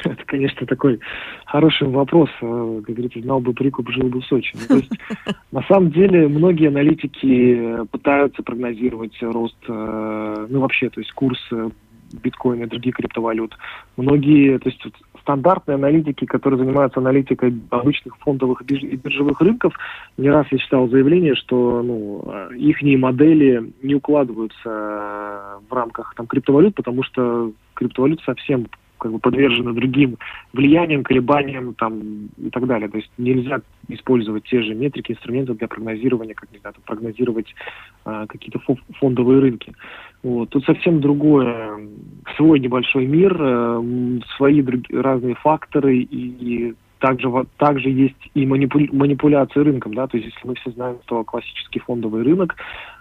Это, 0.04 0.22
конечно, 0.26 0.66
такой 0.66 1.00
хороший 1.46 1.88
вопрос. 1.88 2.28
Э, 2.42 2.82
как 2.84 2.94
говорится, 2.94 3.20
знал 3.20 3.40
бы 3.40 3.52
прикуп, 3.52 3.88
жил 3.90 4.08
бы 4.08 4.20
в 4.20 4.26
Сочи. 4.26 4.54
Ну, 4.54 4.66
то 4.68 4.76
есть, 4.76 4.92
на 5.52 5.62
самом 5.62 5.90
деле, 5.90 6.28
многие 6.28 6.68
аналитики 6.68 7.86
пытаются 7.90 8.42
прогнозировать 8.42 9.16
рост, 9.22 9.56
э, 9.68 10.46
ну, 10.48 10.60
вообще, 10.60 10.90
то 10.90 11.00
есть 11.00 11.12
курс 11.12 11.38
биткоина 12.12 12.64
и 12.64 12.66
других 12.66 12.96
криптовалют. 12.96 13.56
Многие, 13.96 14.58
то 14.58 14.68
есть 14.68 14.82
стандартные 15.20 15.76
аналитики, 15.76 16.24
которые 16.24 16.58
занимаются 16.58 17.00
аналитикой 17.00 17.54
обычных 17.70 18.16
фондовых 18.18 18.62
и 18.62 18.96
биржевых 18.96 19.40
рынков, 19.40 19.74
не 20.16 20.30
раз 20.30 20.46
я 20.50 20.58
читал 20.58 20.88
заявление, 20.88 21.34
что 21.34 21.82
ну, 21.82 22.50
их 22.54 22.82
модели 22.98 23.72
не 23.82 23.94
укладываются 23.94 25.60
в 25.68 25.72
рамках 25.72 26.14
там, 26.16 26.26
криптовалют, 26.26 26.74
потому 26.74 27.02
что 27.02 27.52
криптовалют 27.74 28.20
совсем 28.22 28.66
как 29.00 29.12
бы 29.12 29.18
подвержены 29.18 29.72
другим 29.72 30.18
влияниям, 30.52 31.02
колебаниям 31.02 31.74
там, 31.74 32.28
и 32.36 32.50
так 32.50 32.66
далее. 32.66 32.88
То 32.88 32.98
есть 32.98 33.10
нельзя 33.18 33.60
использовать 33.88 34.44
те 34.44 34.62
же 34.62 34.74
метрики, 34.74 35.12
инструменты 35.12 35.54
для 35.54 35.66
прогнозирования, 35.66 36.34
как 36.34 36.52
не 36.52 36.58
знаю, 36.58 36.74
там, 36.74 36.84
прогнозировать 36.84 37.52
а, 38.04 38.26
какие-то 38.26 38.60
фондовые 38.98 39.40
рынки. 39.40 39.72
Вот. 40.22 40.50
Тут 40.50 40.64
совсем 40.64 41.00
другое, 41.00 41.78
свой 42.36 42.60
небольшой 42.60 43.06
мир, 43.06 43.36
э, 43.40 44.20
свои 44.36 44.62
друг, 44.62 44.82
разные 44.90 45.34
факторы 45.34 45.98
и 45.98 46.74
также, 47.00 47.30
также 47.56 47.88
есть 47.88 48.30
и 48.34 48.46
манипуляция 48.46 49.64
рынком, 49.64 49.94
да, 49.94 50.06
то 50.06 50.18
есть 50.18 50.32
если 50.32 50.46
мы 50.46 50.54
все 50.56 50.70
знаем, 50.70 50.98
что 51.06 51.24
классический 51.24 51.80
фондовый 51.80 52.22
рынок 52.22 52.56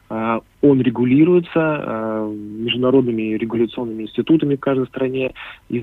он 0.10 0.82
регулируется 0.82 1.52
э, 1.56 2.34
международными 2.36 3.38
регуляционными 3.38 4.04
институтами 4.04 4.56
в 4.56 4.60
каждой 4.60 4.88
стране 4.88 5.34
и, 5.70 5.80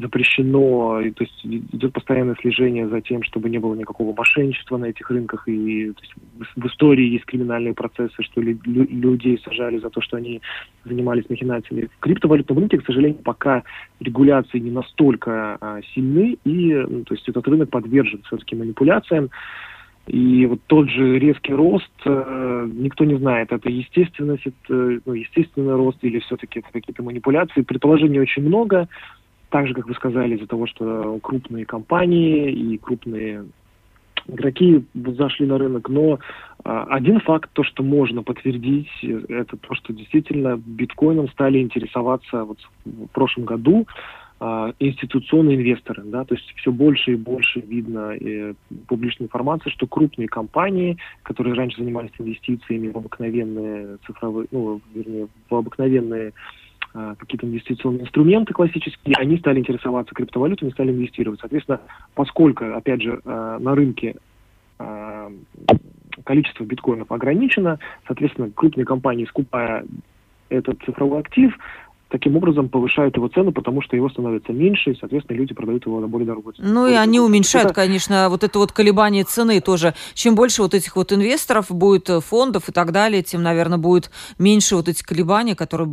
запрещено, 0.00 1.00
и, 1.00 1.10
то 1.10 1.24
есть 1.24 1.44
идет 1.44 1.92
постоянное 1.92 2.36
слежение 2.40 2.88
за 2.88 3.00
тем, 3.00 3.22
чтобы 3.22 3.48
не 3.48 3.58
было 3.58 3.74
никакого 3.74 4.14
мошенничества 4.14 4.76
на 4.76 4.86
этих 4.86 5.10
рынках. 5.10 5.48
И 5.48 5.52
есть, 5.86 6.14
в, 6.56 6.66
истории 6.66 7.08
есть 7.08 7.24
криминальные 7.24 7.72
процессы, 7.72 8.22
что 8.22 8.42
лю, 8.42 8.58
людей 8.66 9.40
сажали 9.44 9.78
за 9.78 9.88
то, 9.88 10.00
что 10.02 10.18
они 10.18 10.42
занимались 10.84 11.28
махинациями. 11.30 11.88
В 11.96 12.00
криптовалютном 12.00 12.58
рынке, 12.58 12.78
к 12.78 12.86
сожалению, 12.86 13.22
пока 13.22 13.62
регуляции 13.98 14.58
не 14.58 14.70
настолько 14.70 15.56
а, 15.60 15.80
сильны, 15.94 16.36
и 16.44 16.74
ну, 16.74 17.04
то 17.04 17.14
есть 17.14 17.28
этот 17.28 17.48
рынок 17.48 17.70
подвержен 17.70 18.20
все-таки 18.26 18.54
манипуляциям. 18.54 19.30
И 20.06 20.46
вот 20.46 20.60
тот 20.66 20.88
же 20.88 21.18
резкий 21.18 21.52
рост, 21.52 21.90
э, 22.04 22.68
никто 22.72 23.04
не 23.04 23.16
знает, 23.16 23.52
это 23.52 23.68
естественность, 23.68 24.46
это 24.46 25.00
ну, 25.04 25.12
естественный 25.12 25.74
рост 25.74 25.98
или 26.02 26.18
все-таки 26.20 26.60
это 26.60 26.68
какие-то 26.72 27.02
манипуляции. 27.02 27.62
Предположений 27.62 28.18
очень 28.18 28.42
много, 28.42 28.88
так 29.50 29.68
же, 29.68 29.74
как 29.74 29.86
вы 29.86 29.94
сказали, 29.94 30.36
из-за 30.36 30.46
того, 30.46 30.66
что 30.66 31.18
крупные 31.22 31.64
компании 31.64 32.50
и 32.50 32.78
крупные 32.78 33.44
игроки 34.26 34.84
зашли 34.94 35.46
на 35.46 35.58
рынок, 35.58 35.88
но 35.88 36.18
а, 36.64 36.84
один 36.90 37.20
факт, 37.20 37.50
то, 37.52 37.64
что 37.64 37.82
можно 37.82 38.22
подтвердить, 38.22 38.90
это 39.02 39.56
то, 39.56 39.74
что 39.74 39.92
действительно 39.92 40.56
биткоином 40.56 41.28
стали 41.30 41.60
интересоваться 41.60 42.44
вот 42.44 42.58
в 42.84 43.06
прошлом 43.08 43.44
году 43.44 43.86
институционные 44.40 45.56
инвесторы, 45.56 46.02
да, 46.04 46.24
то 46.24 46.34
есть 46.34 46.50
все 46.56 46.72
больше 46.72 47.12
и 47.12 47.16
больше 47.16 47.60
видно 47.60 48.16
э, 48.18 48.54
публичной 48.88 49.26
информации, 49.26 49.68
что 49.68 49.86
крупные 49.86 50.28
компании, 50.28 50.96
которые 51.22 51.54
раньше 51.54 51.76
занимались 51.76 52.12
инвестициями 52.18 52.88
в 52.88 52.96
обыкновенные 52.96 53.98
цифровые, 54.06 54.48
ну, 54.50 54.80
вернее, 54.94 55.28
в 55.50 55.54
обыкновенные 55.54 56.32
а, 56.92 57.14
какие-то 57.14 57.46
инвестиционные 57.46 58.02
инструменты 58.02 58.52
классические, 58.52 59.14
они 59.16 59.38
стали 59.38 59.60
интересоваться 59.60 60.14
криптовалютами, 60.14 60.70
стали 60.70 60.90
инвестировать. 60.90 61.38
Соответственно, 61.40 61.80
поскольку, 62.14 62.64
опять 62.64 63.02
же, 63.02 63.20
а, 63.24 63.58
на 63.60 63.74
рынке 63.76 64.16
а, 64.78 65.30
количество 66.24 66.64
биткоинов 66.64 67.12
ограничено, 67.12 67.78
соответственно, 68.06 68.50
крупные 68.50 68.84
компании, 68.84 69.26
скупая 69.26 69.84
этот 70.48 70.82
цифровой 70.82 71.20
актив, 71.20 71.56
таким 72.10 72.36
образом 72.36 72.68
повышают 72.68 73.16
его 73.16 73.28
цену, 73.28 73.52
потому 73.52 73.82
что 73.82 73.96
его 73.96 74.10
становится 74.10 74.52
меньше, 74.52 74.90
и, 74.90 74.96
соответственно, 74.98 75.36
люди 75.36 75.54
продают 75.54 75.86
его 75.86 76.00
на 76.00 76.08
более 76.08 76.26
дорогую 76.26 76.54
цену. 76.54 76.68
Ну 76.68 76.86
и 76.86 76.94
они 76.94 77.20
уменьшают, 77.20 77.70
это... 77.70 77.74
конечно, 77.74 78.28
вот 78.28 78.44
это 78.44 78.58
вот 78.58 78.72
колебание 78.72 79.24
цены 79.24 79.60
тоже. 79.60 79.94
Чем 80.14 80.34
больше 80.34 80.62
вот 80.62 80.74
этих 80.74 80.96
вот 80.96 81.12
инвесторов 81.12 81.70
будет, 81.70 82.10
э, 82.10 82.20
фондов 82.20 82.68
и 82.68 82.72
так 82.72 82.92
далее, 82.92 83.22
тем, 83.22 83.42
наверное, 83.42 83.78
будет 83.78 84.10
меньше 84.38 84.76
вот 84.76 84.88
эти 84.88 85.02
колебания, 85.02 85.54
которые, 85.54 85.88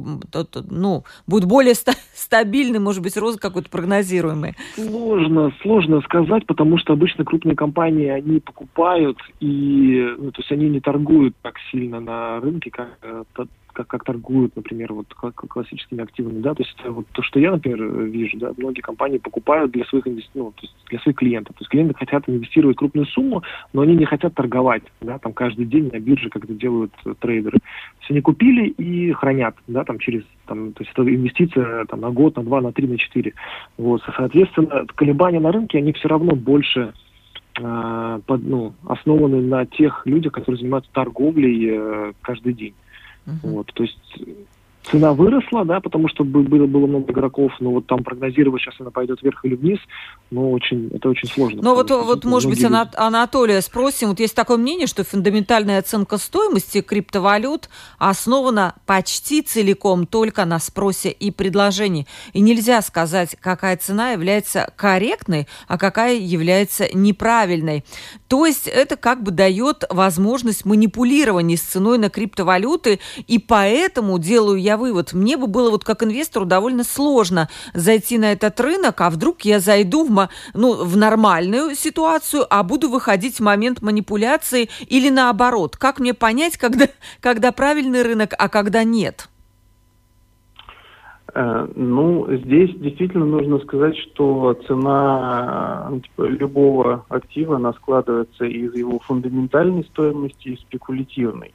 ну, 0.69 1.03
будут 1.27 1.47
более 1.47 1.75
стабильны, 2.15 2.79
может 2.79 3.03
быть, 3.03 3.15
рост 3.15 3.39
какой-то 3.39 3.69
прогнозируемый. 3.69 4.55
Сложно, 4.75 5.53
сложно 5.61 6.01
сказать, 6.01 6.45
потому 6.47 6.77
что 6.77 6.93
обычно 6.93 7.25
крупные 7.25 7.55
компании, 7.55 8.07
они 8.07 8.39
покупают, 8.39 9.19
и, 9.39 10.15
ну, 10.17 10.31
то 10.31 10.41
есть 10.41 10.51
они 10.51 10.69
не 10.69 10.79
торгуют 10.79 11.35
так 11.41 11.55
сильно 11.71 11.99
на 11.99 12.39
рынке, 12.39 12.71
как 12.71 12.97
э, 13.03 13.23
как, 13.77 13.87
как 13.87 14.03
торгуют, 14.03 14.55
например, 14.55 14.91
вот 14.91 15.05
как, 15.13 15.35
классическими 15.35 16.01
активами, 16.01 16.39
да, 16.39 16.55
то 16.55 16.63
есть 16.63 16.75
это 16.79 16.91
вот 16.91 17.05
то, 17.11 17.21
что 17.21 17.39
я, 17.39 17.51
например, 17.51 18.05
вижу, 18.05 18.37
да, 18.39 18.51
многие 18.57 18.81
компании 18.81 19.19
покупают 19.19 19.71
для 19.71 19.85
своих 19.85 20.07
инвести... 20.07 20.31
ну, 20.33 20.51
то 20.51 20.61
есть 20.63 20.73
для 20.89 20.99
своих 20.99 21.15
клиентов, 21.15 21.55
то 21.55 21.61
есть 21.61 21.69
клиенты 21.69 21.93
хотят 21.93 22.27
инвестировать 22.27 22.77
крупную 22.77 23.05
сумму, 23.05 23.43
но 23.73 23.81
они 23.81 23.95
не 23.95 24.05
хотят 24.05 24.33
торговать, 24.33 24.81
да, 25.01 25.19
там 25.19 25.33
каждый 25.33 25.65
день 25.65 25.91
на 25.93 25.99
бирже, 25.99 26.29
как 26.29 26.45
это 26.45 26.53
делают 26.53 26.91
трейдеры. 27.19 27.59
То 27.59 27.99
есть 27.99 28.11
они 28.11 28.21
купили 28.21 28.69
и 28.69 29.11
хранят, 29.11 29.55
да, 29.67 29.83
там 29.83 29.99
через, 29.99 30.23
там, 30.47 30.73
то 30.73 30.83
есть 30.83 30.91
это 30.91 31.03
инвестиция 31.03 31.85
там 31.85 32.01
на 32.01 32.09
год, 32.09 32.35
на 32.35 32.43
два, 32.43 32.61
на 32.61 32.71
три, 32.71 32.87
на 32.87 32.97
четыре, 32.97 33.33
вот, 33.77 34.01
соответственно, 34.15 34.87
колебания 34.95 35.39
на 35.39 35.51
рынке, 35.51 35.77
они 35.77 35.93
все 35.93 36.07
равно 36.07 36.35
больше 36.35 36.93
э, 37.59 38.19
под, 38.25 38.43
ну, 38.43 38.73
основаны 38.87 39.41
на 39.41 39.67
тех 39.67 40.01
людях, 40.07 40.33
которые 40.33 40.61
занимаются 40.61 40.91
торговлей 40.91 41.69
э, 41.69 42.13
каждый 42.23 42.53
день. 42.53 42.73
Uh-huh. 43.27 43.39
Вот, 43.43 43.73
то 43.73 43.83
есть 43.83 43.99
цена 44.91 45.13
выросла, 45.13 45.65
да, 45.65 45.79
потому 45.79 46.07
что 46.07 46.23
было, 46.23 46.65
было 46.65 46.87
много 46.87 47.11
игроков, 47.11 47.51
но 47.59 47.71
вот 47.71 47.87
там 47.87 48.03
прогнозировать, 48.03 48.61
сейчас 48.61 48.75
она 48.79 48.91
пойдет 48.91 49.21
вверх 49.21 49.43
или 49.45 49.55
вниз, 49.55 49.79
ну, 50.31 50.51
очень, 50.51 50.89
это 50.93 51.09
очень 51.09 51.27
сложно. 51.27 51.61
Ну, 51.61 51.75
вот, 51.75 51.89
вот 51.89 52.25
может 52.25 52.49
быть, 52.49 52.61
люди... 52.61 52.73
Анатолия 52.95 53.61
спросим, 53.61 54.09
вот 54.09 54.19
есть 54.19 54.35
такое 54.35 54.57
мнение, 54.57 54.87
что 54.87 55.03
фундаментальная 55.03 55.79
оценка 55.79 56.17
стоимости 56.17 56.81
криптовалют 56.81 57.69
основана 57.97 58.75
почти 58.85 59.41
целиком 59.41 60.05
только 60.05 60.45
на 60.45 60.59
спросе 60.59 61.09
и 61.09 61.31
предложении. 61.31 62.07
И 62.33 62.41
нельзя 62.41 62.81
сказать, 62.81 63.35
какая 63.39 63.77
цена 63.77 64.11
является 64.11 64.71
корректной, 64.75 65.47
а 65.67 65.77
какая 65.77 66.15
является 66.15 66.87
неправильной. 66.95 67.83
То 68.27 68.45
есть 68.45 68.67
это 68.67 68.95
как 68.95 69.23
бы 69.23 69.31
дает 69.31 69.83
возможность 69.89 70.65
манипулирования 70.65 71.57
с 71.57 71.61
ценой 71.61 71.97
на 71.97 72.09
криптовалюты, 72.09 72.99
и 73.27 73.39
поэтому 73.39 74.19
делаю 74.19 74.59
я 74.59 74.76
вывод. 74.77 75.11
Мне 75.11 75.35
бы 75.35 75.47
было 75.47 75.69
вот 75.69 75.83
как 75.83 76.03
инвестору 76.03 76.45
довольно 76.45 76.85
сложно 76.85 77.49
зайти 77.73 78.17
на 78.17 78.31
этот 78.31 78.59
рынок, 78.61 79.01
а 79.01 79.09
вдруг 79.09 79.41
я 79.41 79.59
зайду 79.59 80.05
в, 80.05 80.29
ну, 80.53 80.85
в 80.85 80.95
нормальную 80.95 81.75
ситуацию, 81.75 82.45
а 82.49 82.63
буду 82.63 82.89
выходить 82.89 83.37
в 83.37 83.43
момент 83.43 83.81
манипуляции 83.81 84.69
или 84.87 85.09
наоборот. 85.09 85.75
Как 85.75 85.99
мне 85.99 86.13
понять, 86.13 86.57
когда, 86.57 86.87
когда 87.19 87.51
правильный 87.51 88.03
рынок, 88.03 88.33
а 88.37 88.47
когда 88.47 88.83
нет? 88.85 89.27
Э, 91.33 91.67
ну, 91.75 92.25
здесь 92.29 92.71
действительно 92.79 93.25
нужно 93.25 93.59
сказать, 93.59 93.95
что 93.97 94.55
цена 94.67 95.89
э, 95.91 95.99
типа, 95.99 96.23
любого 96.23 97.05
актива, 97.09 97.57
она 97.57 97.73
складывается 97.73 98.45
из 98.45 98.73
его 98.73 98.99
фундаментальной 98.99 99.83
стоимости 99.85 100.49
и 100.49 100.57
спекулятивной. 100.57 101.53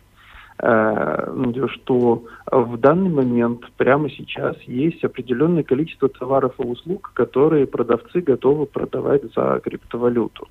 Э, 0.64 1.34
что 1.68 2.24
в 2.50 2.78
данный 2.78 3.10
момент, 3.10 3.62
прямо 3.76 4.08
сейчас, 4.08 4.56
есть 4.62 5.02
определенное 5.02 5.64
количество 5.64 6.08
товаров 6.08 6.54
и 6.58 6.62
услуг, 6.62 7.10
которые 7.14 7.66
продавцы 7.66 8.20
готовы 8.20 8.66
продавать 8.66 9.22
за 9.34 9.60
криптовалюту. 9.62 10.46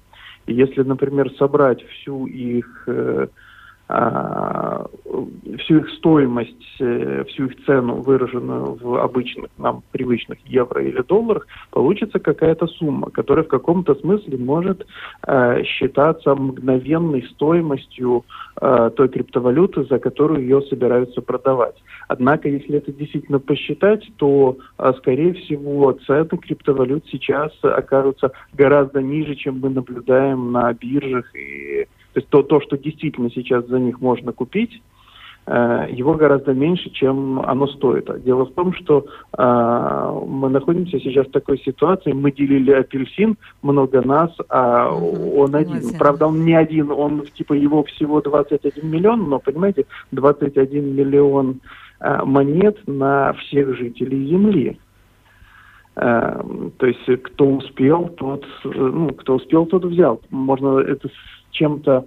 Если, 0.48 0.84
например, 0.84 1.32
собрать 1.38 1.82
всю 1.88 2.26
их 2.26 2.84
а, 2.88 3.30
всю 5.60 5.78
их 5.78 5.90
стоимость, 5.90 6.78
э, 6.80 7.24
всю 7.28 7.46
их 7.46 7.66
цену, 7.66 7.96
выраженную 7.96 8.78
в 8.82 8.96
обычных 8.96 9.50
нам 9.58 9.84
привычных 9.92 10.40
евро 10.46 10.84
или 10.84 11.02
долларах, 11.02 11.48
получится 11.72 12.20
какая-то 12.20 12.68
сумма, 12.68 13.10
которая 13.10 13.44
в 13.44 13.50
каком-то 13.50 13.96
смысле 13.96 14.38
может 14.38 14.86
э, 15.28 15.64
считаться 15.64 16.36
мгновенной 16.36 17.24
стоимостью 17.34 18.24
э, 18.62 18.92
той 18.96 19.10
криптовалюты, 19.10 19.84
за 19.86 20.00
которую 20.00 20.42
ее 20.42 20.62
собираются 20.64 21.22
продавать. 21.22 21.76
Однако, 22.08 22.50
если 22.50 22.78
это 22.78 22.92
действительно 22.92 23.40
посчитать, 23.40 24.10
то, 24.18 24.58
э, 24.78 24.94
скорее 24.98 25.34
всего, 25.34 25.92
цены 26.06 26.38
криптовалют 26.38 27.06
сейчас 27.12 27.52
окажутся 27.62 28.32
гораздо 28.54 29.02
ниже, 29.02 29.36
чем 29.36 29.60
мы 29.60 29.70
наблюдаем 29.70 30.52
на 30.52 30.74
биржах 30.74 31.36
и 31.36 31.88
то 32.14 32.20
есть 32.20 32.30
то, 32.30 32.44
то, 32.44 32.60
что 32.62 32.78
действительно 32.78 33.30
сейчас 33.30 33.66
за 33.68 33.80
них 33.80 34.02
можно 34.02 34.34
купить, 34.34 34.82
э, 35.46 35.88
его 35.92 36.14
гораздо 36.16 36.54
меньше, 36.54 36.90
чем 36.90 37.40
оно 37.40 37.68
стоит. 37.68 38.10
Дело 38.24 38.46
в 38.46 38.54
том, 38.54 38.74
что 38.74 39.06
э, 39.38 40.22
мы 40.28 40.50
находимся 40.50 41.00
сейчас 41.00 41.28
в 41.28 41.32
такой 41.32 41.58
ситуации, 41.60 42.12
мы 42.12 42.32
делили 42.32 42.72
апельсин, 42.72 43.38
много 43.62 44.02
нас, 44.02 44.32
а 44.50 44.92
он 44.92 45.56
один. 45.56 45.98
Правда, 45.98 46.28
он 46.28 46.44
не 46.44 46.54
один, 46.54 46.92
он 46.92 47.26
типа 47.34 47.54
его 47.54 47.84
всего 47.84 48.22
21 48.22 48.90
миллион, 48.90 49.30
но, 49.30 49.40
понимаете, 49.40 49.86
21 50.12 50.96
миллион 50.96 51.62
э, 52.02 52.24
монет 52.26 52.78
на 52.88 53.34
всех 53.34 53.78
жителей 53.78 54.28
Земли. 54.28 54.78
Э, 55.96 56.42
то 56.78 56.86
есть 56.86 57.24
кто 57.24 57.46
успел, 57.48 58.10
тот, 58.18 58.46
э, 58.66 58.70
ну, 58.74 59.10
кто 59.10 59.36
успел, 59.36 59.66
тот 59.66 59.86
взял. 59.86 60.22
Можно 60.30 60.80
это 60.80 61.10
чем-то 61.52 62.06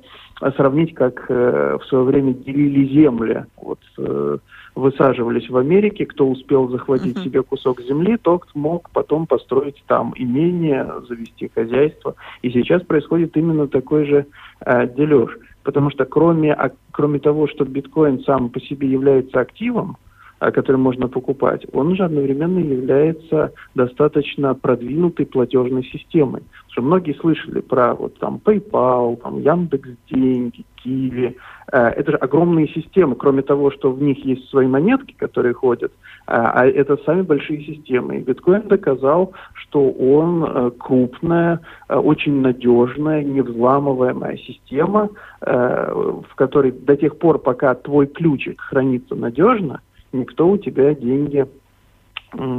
сравнить, 0.56 0.94
как 0.94 1.26
э, 1.28 1.78
в 1.80 1.86
свое 1.86 2.04
время 2.04 2.34
делили 2.34 2.86
земли. 2.86 3.44
Вот 3.56 3.78
э, 3.98 4.38
высаживались 4.74 5.48
в 5.48 5.56
Америке, 5.56 6.06
кто 6.06 6.28
успел 6.28 6.68
захватить 6.68 7.16
uh-huh. 7.16 7.24
себе 7.24 7.42
кусок 7.42 7.80
земли, 7.80 8.16
тот 8.16 8.42
мог 8.54 8.90
потом 8.90 9.26
построить 9.26 9.82
там 9.86 10.12
имение, 10.16 10.86
завести 11.08 11.50
хозяйство. 11.54 12.16
И 12.42 12.50
сейчас 12.50 12.82
происходит 12.82 13.36
именно 13.36 13.68
такой 13.68 14.06
же 14.06 14.26
э, 14.64 14.88
дележ. 14.94 15.38
Потому 15.62 15.90
что 15.90 16.04
кроме, 16.04 16.52
а, 16.52 16.72
кроме 16.90 17.20
того, 17.20 17.46
что 17.48 17.64
биткоин 17.64 18.20
сам 18.24 18.50
по 18.50 18.60
себе 18.60 18.88
является 18.88 19.40
активом, 19.40 19.96
который 20.38 20.76
можно 20.76 21.08
покупать, 21.08 21.66
он 21.72 21.96
же 21.96 22.04
одновременно 22.04 22.58
является 22.58 23.52
достаточно 23.74 24.54
продвинутой 24.54 25.26
платежной 25.26 25.84
системой. 25.84 26.42
Что 26.68 26.82
многие 26.82 27.14
слышали 27.14 27.60
про 27.60 27.94
вот 27.94 28.18
там 28.18 28.40
PayPal, 28.44 29.16
там 29.22 29.40
Яндекс 29.40 29.90
Деньги, 30.10 30.64
Киви. 30.84 31.36
Э, 31.72 31.88
это 31.88 32.12
же 32.12 32.16
огромные 32.18 32.68
системы. 32.68 33.16
Кроме 33.16 33.42
того, 33.42 33.70
что 33.70 33.90
в 33.90 34.02
них 34.02 34.24
есть 34.24 34.48
свои 34.50 34.66
монетки, 34.66 35.14
которые 35.16 35.54
ходят, 35.54 35.92
э, 35.92 35.94
а 36.26 36.66
это 36.66 36.96
сами 37.04 37.22
большие 37.22 37.64
системы. 37.64 38.16
И 38.16 38.20
биткоин 38.20 38.68
доказал, 38.68 39.32
что 39.54 39.90
он 39.90 40.44
э, 40.44 40.70
крупная, 40.78 41.60
очень 41.88 42.40
надежная, 42.40 43.22
невзламываемая 43.22 44.36
система, 44.36 45.08
в 45.40 46.34
которой 46.36 46.72
до 46.72 46.96
тех 46.96 47.18
пор, 47.18 47.38
пока 47.38 47.74
твой 47.74 48.06
ключик 48.06 48.60
хранится 48.60 49.14
надежно, 49.14 49.80
никто 50.14 50.48
у 50.48 50.56
тебя 50.56 50.94
деньги 50.94 51.46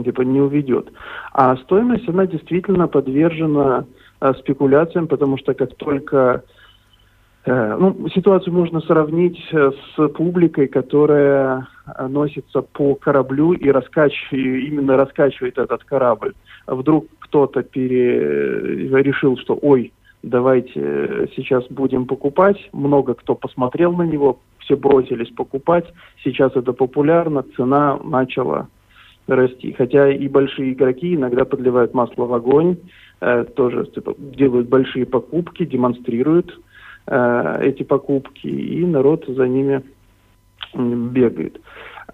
типа 0.03 0.21
не 0.21 0.39
уведет. 0.39 0.91
А 1.33 1.57
стоимость, 1.57 2.07
она 2.07 2.27
действительно 2.27 2.87
подвержена 2.87 3.85
э, 4.21 4.33
спекуляциям, 4.39 5.07
потому 5.07 5.37
что 5.37 5.53
как 5.53 5.75
только 5.75 6.43
э, 7.45 7.77
ну, 7.77 8.07
ситуацию 8.09 8.53
можно 8.53 8.79
сравнить 8.81 9.39
э, 9.51 9.71
с 9.95 10.07
публикой, 10.09 10.67
которая 10.67 11.67
носится 12.07 12.61
по 12.61 12.95
кораблю 12.95 13.53
и 13.53 13.69
раскачивает, 13.69 14.67
именно 14.67 14.97
раскачивает 14.97 15.57
этот 15.57 15.83
корабль. 15.83 16.33
Вдруг 16.67 17.07
кто-то 17.19 17.61
пере... 17.61 18.87
решил, 19.03 19.37
что 19.37 19.59
ой, 19.61 19.91
давайте 20.25 21.29
сейчас 21.35 21.65
будем 21.69 22.05
покупать. 22.05 22.57
Много 22.73 23.13
кто 23.13 23.35
посмотрел 23.35 23.93
на 23.93 24.03
него, 24.03 24.39
все 24.59 24.75
бросились 24.75 25.29
покупать. 25.29 25.85
Сейчас 26.23 26.55
это 26.55 26.73
популярно, 26.73 27.45
цена 27.55 27.99
начала 28.03 28.67
расти. 29.27 29.73
Хотя 29.73 30.11
и 30.11 30.27
большие 30.27 30.73
игроки 30.73 31.15
иногда 31.15 31.45
подливают 31.45 31.93
масло 31.93 32.25
в 32.25 32.33
огонь, 32.33 32.77
э, 33.21 33.45
тоже 33.55 33.85
типа, 33.85 34.15
делают 34.17 34.67
большие 34.67 35.05
покупки, 35.05 35.65
демонстрируют 35.65 36.59
э, 37.07 37.59
эти 37.61 37.83
покупки, 37.83 38.47
и 38.47 38.85
народ 38.85 39.25
за 39.27 39.47
ними 39.47 39.83
бегает. 40.73 41.59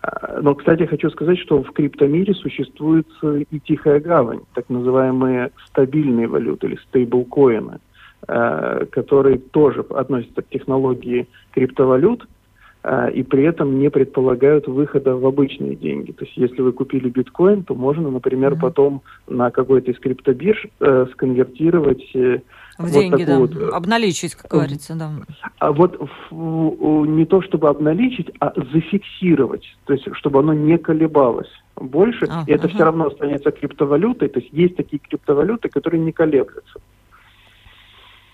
Э, 0.02 0.40
но, 0.42 0.56
кстати, 0.56 0.86
хочу 0.86 1.10
сказать, 1.10 1.40
что 1.40 1.64
в 1.64 1.72
криптомире 1.72 2.34
существует 2.34 3.08
и 3.24 3.60
тихая 3.60 4.00
гавань, 4.00 4.42
так 4.54 4.70
называемые 4.70 5.52
стабильные 5.68 6.28
валюты 6.28 6.68
или 6.68 6.76
стейблкоины, 6.88 7.74
э, 7.74 7.91
которые 8.28 9.40
тоже 9.40 9.82
относятся 9.90 10.42
к 10.44 10.50
технологии 10.50 11.28
криптовалют– 11.54 12.28
а, 12.84 13.08
и 13.10 13.22
при 13.22 13.44
этом 13.44 13.78
не 13.78 13.90
предполагают 13.90 14.68
выхода 14.68 15.16
в 15.16 15.24
обычные 15.26 15.76
деньги. 15.76 16.14
То 16.14 16.26
есть 16.26 16.36
если 16.36 16.62
вы 16.62 16.72
купили 16.72 17.10
биткоин, 17.10 17.64
то 17.64 17.76
можно, 17.76 18.10
например, 18.10 18.54
mm-hmm. 18.54 18.60
потом 18.60 19.02
на 19.28 19.52
какой-то 19.52 19.92
из 19.92 20.00
криптобирж 20.00 20.66
э, 20.80 21.06
сконвертировать 21.12 22.04
э, 22.16 22.40
в 22.80 22.84
вот 22.84 22.92
деньги, 22.92 23.24
да, 23.24 23.38
вот, 23.38 23.56
обналичить, 23.72 24.34
как 24.34 24.50
говорится, 24.50 24.96
да. 24.96 25.12
А 25.60 25.72
вот 25.72 26.02
в, 26.32 27.06
не 27.06 27.26
то 27.26 27.44
чтобы 27.44 27.70
обналичить, 27.70 28.32
а 28.40 28.52
зафиксировать, 28.74 29.78
то 29.86 29.94
есть 29.94 30.08
чтобы 30.14 30.40
оно 30.40 30.54
не 30.54 30.80
колебалось 30.80 31.52
больше, 31.76 32.26
а, 32.32 32.44
и 32.48 32.52
это 32.52 32.68
все 32.68 32.84
равно 32.84 33.08
останется 33.08 33.52
криптовалютой, 33.52 34.30
то 34.30 34.40
есть 34.40 34.52
есть 34.54 34.76
такие 34.76 34.98
криптовалюты, 34.98 35.70
которые 35.70 36.02
не 36.02 36.12
колеблются. 36.12 36.80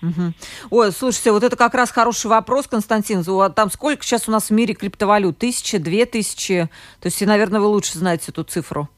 Угу. 0.02 0.32
Ой, 0.70 0.92
слушайте, 0.92 1.32
вот 1.32 1.42
это 1.42 1.56
как 1.56 1.74
раз 1.74 1.90
хороший 1.90 2.28
вопрос, 2.28 2.68
Константин. 2.68 3.22
Там 3.54 3.70
сколько 3.70 4.02
сейчас 4.02 4.28
у 4.28 4.32
нас 4.32 4.50
в 4.50 4.52
мире 4.52 4.74
криптовалют? 4.74 5.38
Тысяча, 5.38 5.78
две 5.78 6.06
тысячи? 6.06 6.68
То 7.00 7.06
есть, 7.06 7.24
наверное, 7.26 7.60
вы 7.60 7.66
лучше 7.66 7.98
знаете 7.98 8.30
эту 8.30 8.44
цифру. 8.44 8.88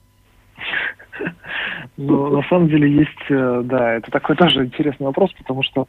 Ну, 1.96 2.30
на 2.30 2.42
самом 2.48 2.68
деле 2.68 2.90
есть, 2.90 3.10
э, 3.28 3.62
да, 3.64 3.96
это 3.96 4.10
такой 4.10 4.34
тоже 4.34 4.64
интересный 4.64 5.04
вопрос, 5.04 5.32
потому 5.36 5.62
что 5.62 5.86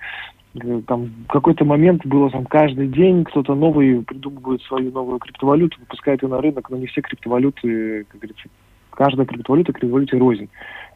э, 0.55 0.81
там 0.85 1.05
в 1.05 1.27
какой-то 1.31 1.63
момент 1.63 2.05
было 2.05 2.29
там 2.29 2.43
каждый 2.43 2.89
день 2.89 3.23
кто-то 3.23 3.55
новый 3.55 4.03
придумывает 4.03 4.61
свою 4.63 4.91
новую 4.91 5.19
криптовалюту, 5.19 5.79
выпускает 5.79 6.21
ее 6.21 6.27
на 6.27 6.41
рынок, 6.41 6.69
но 6.69 6.75
не 6.75 6.87
все 6.87 6.99
криптовалюты, 6.99 8.03
как 8.09 8.19
говорится, 8.19 8.49
каждая 8.89 9.25
криптовалюта 9.25 9.71
криптовалюте 9.71 10.17
рознь. 10.17 10.49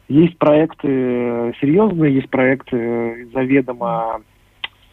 Есть 0.08 0.38
проекты 0.38 0.88
э, 0.88 1.52
серьезные, 1.60 2.14
есть 2.14 2.30
проекты 2.30 2.76
э, 2.76 3.26
заведомо 3.32 4.22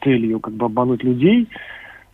целью 0.03 0.39
как 0.39 0.53
бы 0.53 0.65
обмануть 0.65 1.03
людей, 1.03 1.47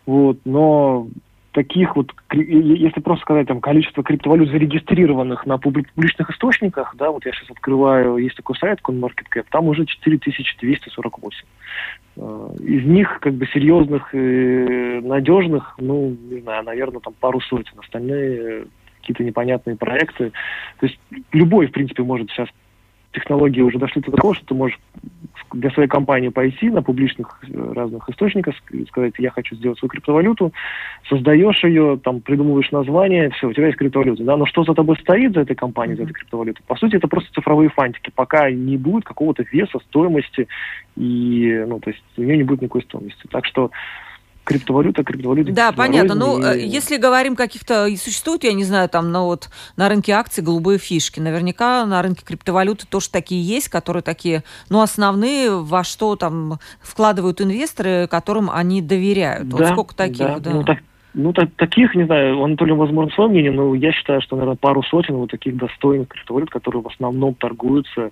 вот, 0.05 0.39
но 0.45 1.07
таких 1.51 1.95
вот, 1.95 2.11
если 2.31 2.99
просто 3.01 3.23
сказать, 3.23 3.47
там, 3.47 3.61
количество 3.61 4.03
криптовалют 4.03 4.49
зарегистрированных 4.49 5.45
на 5.45 5.57
публичных 5.57 6.29
источниках, 6.29 6.95
да, 6.97 7.11
вот 7.11 7.25
я 7.25 7.31
сейчас 7.31 7.49
открываю, 7.49 8.17
есть 8.17 8.35
такой 8.35 8.55
сайт 8.57 8.79
CoinMarketCap, 8.83 9.45
там 9.49 9.67
уже 9.67 9.85
4248. 9.85 11.45
Э, 12.17 12.49
из 12.59 12.85
них, 12.85 13.19
как 13.21 13.33
бы, 13.33 13.47
серьезных 13.47 14.13
и 14.13 14.99
надежных, 15.01 15.75
ну, 15.79 16.15
не 16.29 16.41
знаю, 16.41 16.63
наверное, 16.63 16.99
там 16.99 17.13
пару 17.19 17.39
сотен. 17.41 17.79
Остальные 17.79 18.65
какие-то 18.99 19.23
непонятные 19.23 19.75
проекты. 19.75 20.31
То 20.79 20.85
есть 20.85 20.99
любой, 21.31 21.67
в 21.67 21.71
принципе, 21.71 22.03
может 22.03 22.29
сейчас 22.29 22.49
технологии 23.11 23.61
уже 23.61 23.79
дошли 23.79 24.01
до 24.01 24.11
того, 24.11 24.33
что 24.33 24.45
ты 24.45 24.53
можешь 24.53 24.79
для 25.53 25.71
своей 25.71 25.89
компании 25.89 26.29
пойти 26.29 26.69
на 26.69 26.83
публичных 26.83 27.39
э, 27.43 27.73
разных 27.73 28.07
источниках, 28.09 28.55
сказать, 28.89 29.13
я 29.17 29.31
хочу 29.31 29.55
сделать 29.55 29.79
свою 29.79 29.89
криптовалюту, 29.89 30.53
создаешь 31.07 31.63
ее, 31.63 31.99
там, 32.03 32.21
придумываешь 32.21 32.71
название, 32.71 33.31
все, 33.31 33.47
у 33.47 33.53
тебя 33.53 33.67
есть 33.67 33.77
криптовалюта, 33.77 34.23
да, 34.23 34.37
но 34.37 34.45
что 34.45 34.63
за 34.63 34.73
тобой 34.73 34.97
стоит 34.97 35.33
за 35.33 35.41
этой 35.41 35.55
компанией, 35.55 35.97
за 35.97 36.03
этой 36.03 36.13
криптовалютой? 36.13 36.63
По 36.67 36.75
сути, 36.75 36.97
это 36.97 37.07
просто 37.07 37.33
цифровые 37.33 37.69
фантики, 37.69 38.11
пока 38.13 38.51
не 38.51 38.77
будет 38.77 39.05
какого-то 39.05 39.43
веса, 39.51 39.79
стоимости, 39.87 40.47
и, 40.95 41.65
ну, 41.67 41.79
то 41.79 41.89
есть 41.89 42.03
у 42.17 42.21
нее 42.21 42.37
не 42.37 42.43
будет 42.43 42.61
никакой 42.61 42.83
стоимости. 42.83 43.25
Так 43.31 43.45
что 43.45 43.71
криптовалюта, 44.49 45.03
криптовалюта. 45.03 45.51
Да, 45.51 45.71
понятно. 45.71 46.15
Ну, 46.15 46.53
и... 46.53 46.65
если 46.65 46.97
говорим 46.97 47.35
каких-то, 47.35 47.85
и 47.85 47.95
существуют, 47.95 48.43
я 48.43 48.53
не 48.53 48.63
знаю, 48.63 48.89
там, 48.89 49.11
ну 49.11 49.25
вот 49.25 49.49
на 49.77 49.87
рынке 49.87 50.13
акций 50.13 50.43
голубые 50.43 50.79
фишки. 50.79 51.19
Наверняка 51.19 51.85
на 51.85 52.01
рынке 52.01 52.25
криптовалюты 52.25 52.87
тоже 52.87 53.09
такие 53.11 53.43
есть, 53.43 53.69
которые 53.69 54.01
такие, 54.01 54.43
ну, 54.69 54.81
основные, 54.81 55.51
во 55.51 55.83
что 55.83 56.15
там 56.15 56.59
вкладывают 56.81 57.41
инвесторы, 57.41 58.07
которым 58.07 58.49
они 58.49 58.81
доверяют. 58.81 59.47
Да, 59.49 59.57
вот 59.57 59.67
сколько 59.67 59.95
таких, 59.95 60.25
да. 60.25 60.39
да. 60.39 60.51
Ну, 60.51 60.63
так, 60.63 60.79
ну, 61.13 61.31
так, 61.31 61.49
таких, 61.55 61.93
не 61.93 62.05
знаю, 62.05 62.41
Анатолий, 62.43 62.73
возможно, 62.73 63.13
свое 63.13 63.29
мнение, 63.29 63.51
но 63.51 63.75
я 63.75 63.91
считаю, 63.91 64.19
что, 64.21 64.35
наверное, 64.35 64.57
пару 64.57 64.81
сотен 64.81 65.15
вот 65.15 65.29
таких 65.29 65.57
достойных 65.57 66.07
криптовалют, 66.07 66.49
которые 66.49 66.81
в 66.81 66.87
основном 66.87 67.35
торгуются, 67.35 68.09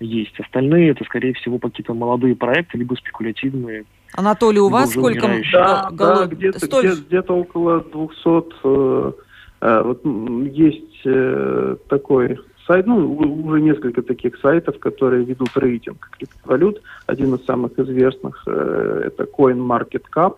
есть. 0.00 0.38
Остальные, 0.38 0.90
это, 0.90 1.04
скорее 1.04 1.32
всего, 1.32 1.58
какие-то 1.58 1.94
молодые 1.94 2.36
проекты, 2.36 2.76
либо 2.76 2.94
спекулятивные, 2.94 3.84
Анатолий, 4.14 4.60
у 4.60 4.68
вас 4.68 4.90
сколько? 4.90 5.28
Да, 5.52 5.88
да 5.92 6.26
где-то, 6.26 6.64
Столь... 6.64 6.86
где, 6.86 7.00
где-то 7.02 7.34
около 7.34 7.80
200. 7.80 8.54
Э, 8.64 9.12
э, 9.60 9.82
вот 9.82 10.04
есть 10.52 11.00
э, 11.04 11.76
такой 11.88 12.38
сайт, 12.66 12.86
ну, 12.86 13.16
уже 13.44 13.60
несколько 13.60 14.02
таких 14.02 14.38
сайтов, 14.40 14.78
которые 14.78 15.24
ведут 15.24 15.50
рейтинг 15.56 16.10
криптовалют. 16.16 16.82
Один 17.06 17.34
из 17.34 17.44
самых 17.44 17.78
известных 17.78 18.42
э, 18.46 19.02
это 19.06 19.24
CoinMarketCap, 19.24 20.36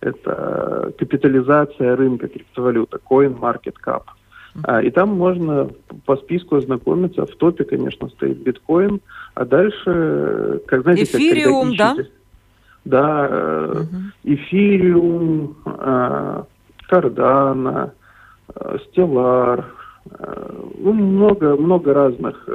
это 0.00 0.92
капитализация 0.98 1.96
рынка 1.96 2.28
криптовалюта, 2.28 2.98
CoinMarketCap. 3.08 4.02
А, 4.64 4.82
и 4.82 4.90
там 4.90 5.10
можно 5.10 5.70
по 6.04 6.16
списку 6.16 6.56
ознакомиться. 6.56 7.26
В 7.26 7.34
топе, 7.36 7.64
конечно, 7.64 8.08
стоит 8.08 8.38
биткоин, 8.38 9.00
а 9.34 9.44
дальше, 9.44 10.60
как 10.66 10.82
знаете, 10.82 11.04
Эфириум, 11.04 11.76
как, 11.76 11.96
да? 11.96 11.96
Да, 12.88 13.70
угу. 13.72 13.86
эфириум, 14.24 15.56
э, 15.64 16.42
кардана, 16.88 17.92
э, 18.54 18.78
стеллар, 18.86 19.66
ну, 20.78 20.92
много, 20.94 21.56
много 21.56 21.92
разных 21.92 22.48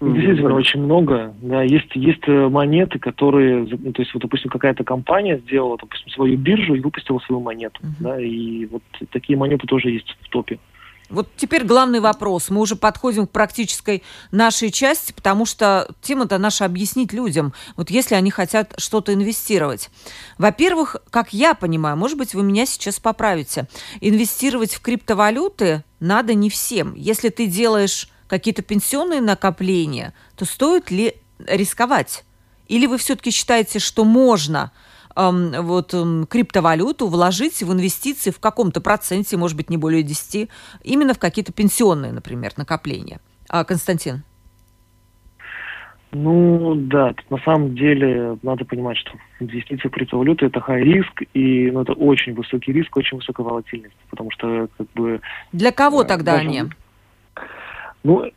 Действительно, 0.00 0.54
очень 0.54 0.82
много. 0.82 1.32
Да, 1.40 1.62
есть, 1.62 1.94
есть 1.94 2.26
монеты, 2.26 2.98
которые, 2.98 3.66
ну, 3.70 3.92
то 3.92 4.02
есть, 4.02 4.12
вот, 4.12 4.22
допустим, 4.22 4.50
какая-то 4.50 4.84
компания 4.84 5.38
сделала, 5.38 5.78
допустим, 5.80 6.10
свою 6.10 6.36
биржу 6.36 6.74
и 6.74 6.80
выпустила 6.80 7.18
свою 7.20 7.40
монету. 7.40 7.80
Uh-huh. 7.82 7.94
Да, 8.00 8.20
и 8.20 8.66
вот 8.66 8.82
такие 9.12 9.38
монеты 9.38 9.66
тоже 9.66 9.90
есть 9.90 10.16
в 10.20 10.28
топе. 10.28 10.56
uh 10.56 10.58
вот 11.08 11.28
теперь 11.36 11.64
главный 11.64 12.00
вопрос. 12.00 12.50
Мы 12.50 12.60
уже 12.60 12.76
подходим 12.76 13.26
к 13.26 13.30
практической 13.30 14.02
нашей 14.30 14.70
части, 14.70 15.12
потому 15.12 15.46
что 15.46 15.88
тема-то 16.02 16.38
наша 16.38 16.64
объяснить 16.64 17.12
людям, 17.12 17.54
вот 17.76 17.90
если 17.90 18.14
они 18.14 18.30
хотят 18.30 18.74
что-то 18.78 19.14
инвестировать. 19.14 19.90
Во-первых, 20.36 20.96
как 21.10 21.32
я 21.32 21.54
понимаю, 21.54 21.96
может 21.96 22.18
быть, 22.18 22.34
вы 22.34 22.42
меня 22.42 22.66
сейчас 22.66 23.00
поправите, 23.00 23.68
инвестировать 24.00 24.74
в 24.74 24.80
криптовалюты 24.80 25.84
надо 26.00 26.34
не 26.34 26.50
всем. 26.50 26.94
Если 26.94 27.30
ты 27.30 27.46
делаешь 27.46 28.08
какие-то 28.26 28.62
пенсионные 28.62 29.20
накопления, 29.20 30.12
то 30.36 30.44
стоит 30.44 30.90
ли 30.90 31.14
рисковать? 31.46 32.24
Или 32.66 32.86
вы 32.86 32.98
все-таки 32.98 33.30
считаете, 33.30 33.78
что 33.78 34.04
можно– 34.04 34.72
вот 35.18 35.94
криптовалюту 36.28 37.08
вложить 37.08 37.62
в 37.62 37.72
инвестиции 37.72 38.30
в 38.30 38.38
каком-то 38.38 38.80
проценте, 38.80 39.36
может 39.36 39.56
быть, 39.56 39.68
не 39.68 39.76
более 39.76 40.02
10, 40.02 40.48
именно 40.84 41.14
в 41.14 41.18
какие-то 41.18 41.52
пенсионные, 41.52 42.12
например, 42.12 42.52
накопления. 42.56 43.20
А, 43.48 43.64
Константин? 43.64 44.22
Ну 46.10 46.74
да, 46.74 47.14
на 47.28 47.38
самом 47.38 47.74
деле 47.74 48.38
надо 48.42 48.64
понимать, 48.64 48.96
что 48.96 49.10
инвестиции 49.40 49.88
в 49.88 49.90
криптовалюту 49.90 50.46
это 50.46 50.60
high 50.60 50.82
риск, 50.82 51.22
и 51.34 51.70
ну, 51.70 51.82
это 51.82 51.92
очень 51.92 52.34
высокий 52.34 52.72
риск, 52.72 52.96
очень 52.96 53.18
высокая 53.18 53.44
волатильность, 53.44 53.96
потому 54.08 54.30
что 54.30 54.68
как 54.78 54.86
бы... 54.94 55.20
Для 55.52 55.70
кого 55.70 56.04
тогда 56.04 56.36
даже, 56.36 56.48
они? 56.48 56.62
Ну, 58.04 58.30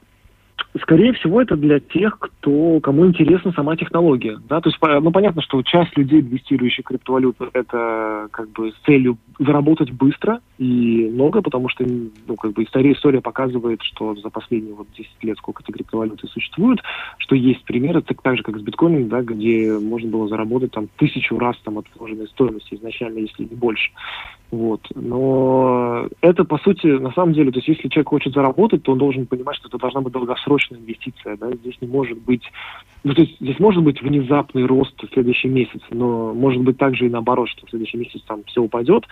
Скорее 0.82 1.14
всего, 1.14 1.42
это 1.42 1.56
для 1.56 1.80
тех, 1.80 2.18
кто, 2.18 2.80
кому 2.80 3.06
интересна 3.06 3.52
сама 3.54 3.76
технология. 3.76 4.40
Да? 4.48 4.62
То 4.62 4.70
есть, 4.70 4.80
ну, 4.82 5.12
понятно, 5.12 5.42
что 5.42 5.62
часть 5.64 5.96
людей, 5.98 6.22
инвестирующих 6.22 6.86
в 6.86 6.88
криптовалюту, 6.88 7.50
это 7.54 8.28
как 8.32 8.50
бы 8.52 8.72
с 8.72 8.86
целью 8.86 9.18
заработать 9.40 9.92
быстро 9.92 10.40
и 10.58 11.10
много, 11.12 11.42
потому 11.42 11.70
что 11.70 11.86
ну, 11.86 12.36
как 12.36 12.54
бы 12.54 12.64
история, 12.64 12.94
история 12.94 13.22
показывает, 13.22 13.82
что 13.82 14.16
за 14.16 14.30
последние 14.30 14.74
вот 14.74 14.88
10 14.98 15.10
лет, 15.24 15.38
сколько 15.38 15.64
эти 15.64 15.72
криптовалюты 15.72 16.28
существуют, 16.28 16.82
что 17.18 17.36
есть 17.36 17.64
примеры, 17.64 18.02
так, 18.02 18.22
так 18.22 18.38
же, 18.38 18.44
как 18.44 18.58
с 18.58 18.62
биткоином, 18.62 19.10
да, 19.10 19.22
где 19.22 19.78
можно 19.78 20.10
было 20.10 20.28
заработать 20.28 20.72
там 20.72 20.88
тысячу 20.98 21.38
раз 21.38 21.58
там, 21.64 21.80
от 21.80 21.86
вложенной 21.96 22.28
стоимости 22.28 22.76
изначально, 22.76 23.20
если 23.20 23.44
не 23.44 23.56
больше. 23.56 23.92
Вот. 24.52 24.82
Но 24.96 26.08
это, 26.20 26.44
по 26.44 26.58
сути, 26.58 26.88
на 26.88 27.12
самом 27.14 27.34
деле, 27.34 27.52
то 27.52 27.60
есть 27.60 27.70
если 27.70 27.88
человек 27.88 28.10
хочет 28.10 28.34
заработать, 28.34 28.84
то 28.84 28.92
он 28.92 28.98
должен 28.98 29.26
понимать, 29.26 29.56
что 29.56 29.70
это 29.70 29.78
должна 29.78 30.02
быть 30.02 30.12
долгосрочная 30.12 30.80
инвестиция. 30.80 31.38
Да? 31.38 31.52
Здесь 31.54 31.78
не 31.82 31.88
может 31.88 32.20
быть... 32.20 32.44
Ну, 33.04 33.16
то 33.16 33.22
есть 33.22 33.36
здесь 33.40 33.60
может 33.60 33.84
быть 33.84 34.02
внезапный 34.02 34.66
рост 34.66 34.94
в 35.02 35.12
следующий 35.12 35.48
месяц, 35.48 35.82
но 35.90 36.34
может 36.36 36.62
быть 36.62 36.78
также 36.78 37.08
и 37.08 37.10
наоборот, 37.10 37.50
что 37.50 37.66
в 37.66 37.70
следующий 37.70 37.98
месяц 37.98 38.22
там 38.28 38.44
все 38.44 38.62
упадет, 38.62 39.06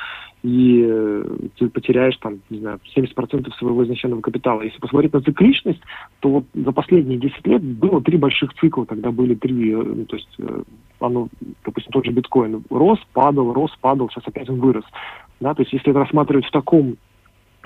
и 0.44 0.86
э, 0.88 1.24
ты 1.58 1.70
потеряешь 1.70 2.16
там, 2.18 2.40
не 2.52 2.60
знаю, 2.60 2.80
70% 2.96 3.52
своего 3.58 3.84
изначального 3.84 4.22
капитала. 4.22 4.62
Если 4.62 4.80
посмотреть 4.80 5.14
на 5.14 5.22
цикличность, 5.22 5.82
то 6.20 6.30
вот 6.30 6.46
за 6.54 6.72
последние 6.72 7.18
10 7.18 7.48
лет 7.48 7.64
было 7.64 8.00
три 8.02 8.18
больших 8.18 8.54
цикла, 8.60 8.86
когда 8.86 9.12
были 9.12 9.34
три, 9.34 9.72
э, 9.72 9.78
ну, 9.78 10.06
то 10.06 10.16
есть 10.18 10.36
э, 10.38 10.64
оно, 11.00 11.30
допустим, 11.66 11.92
тот 11.92 12.06
же 12.06 12.12
биткоин 12.12 12.64
рос, 12.70 13.00
падал, 13.14 13.54
рос, 13.54 13.72
падал, 13.82 14.10
сейчас 14.10 14.28
опять 14.28 14.50
он 14.50 14.60
вырос. 14.60 14.86
Да, 15.40 15.56
то 15.56 15.64
есть 15.64 15.74
если 15.74 15.90
это 15.90 16.00
рассматривать 16.00 16.46
в 16.46 16.52
таком 16.52 16.98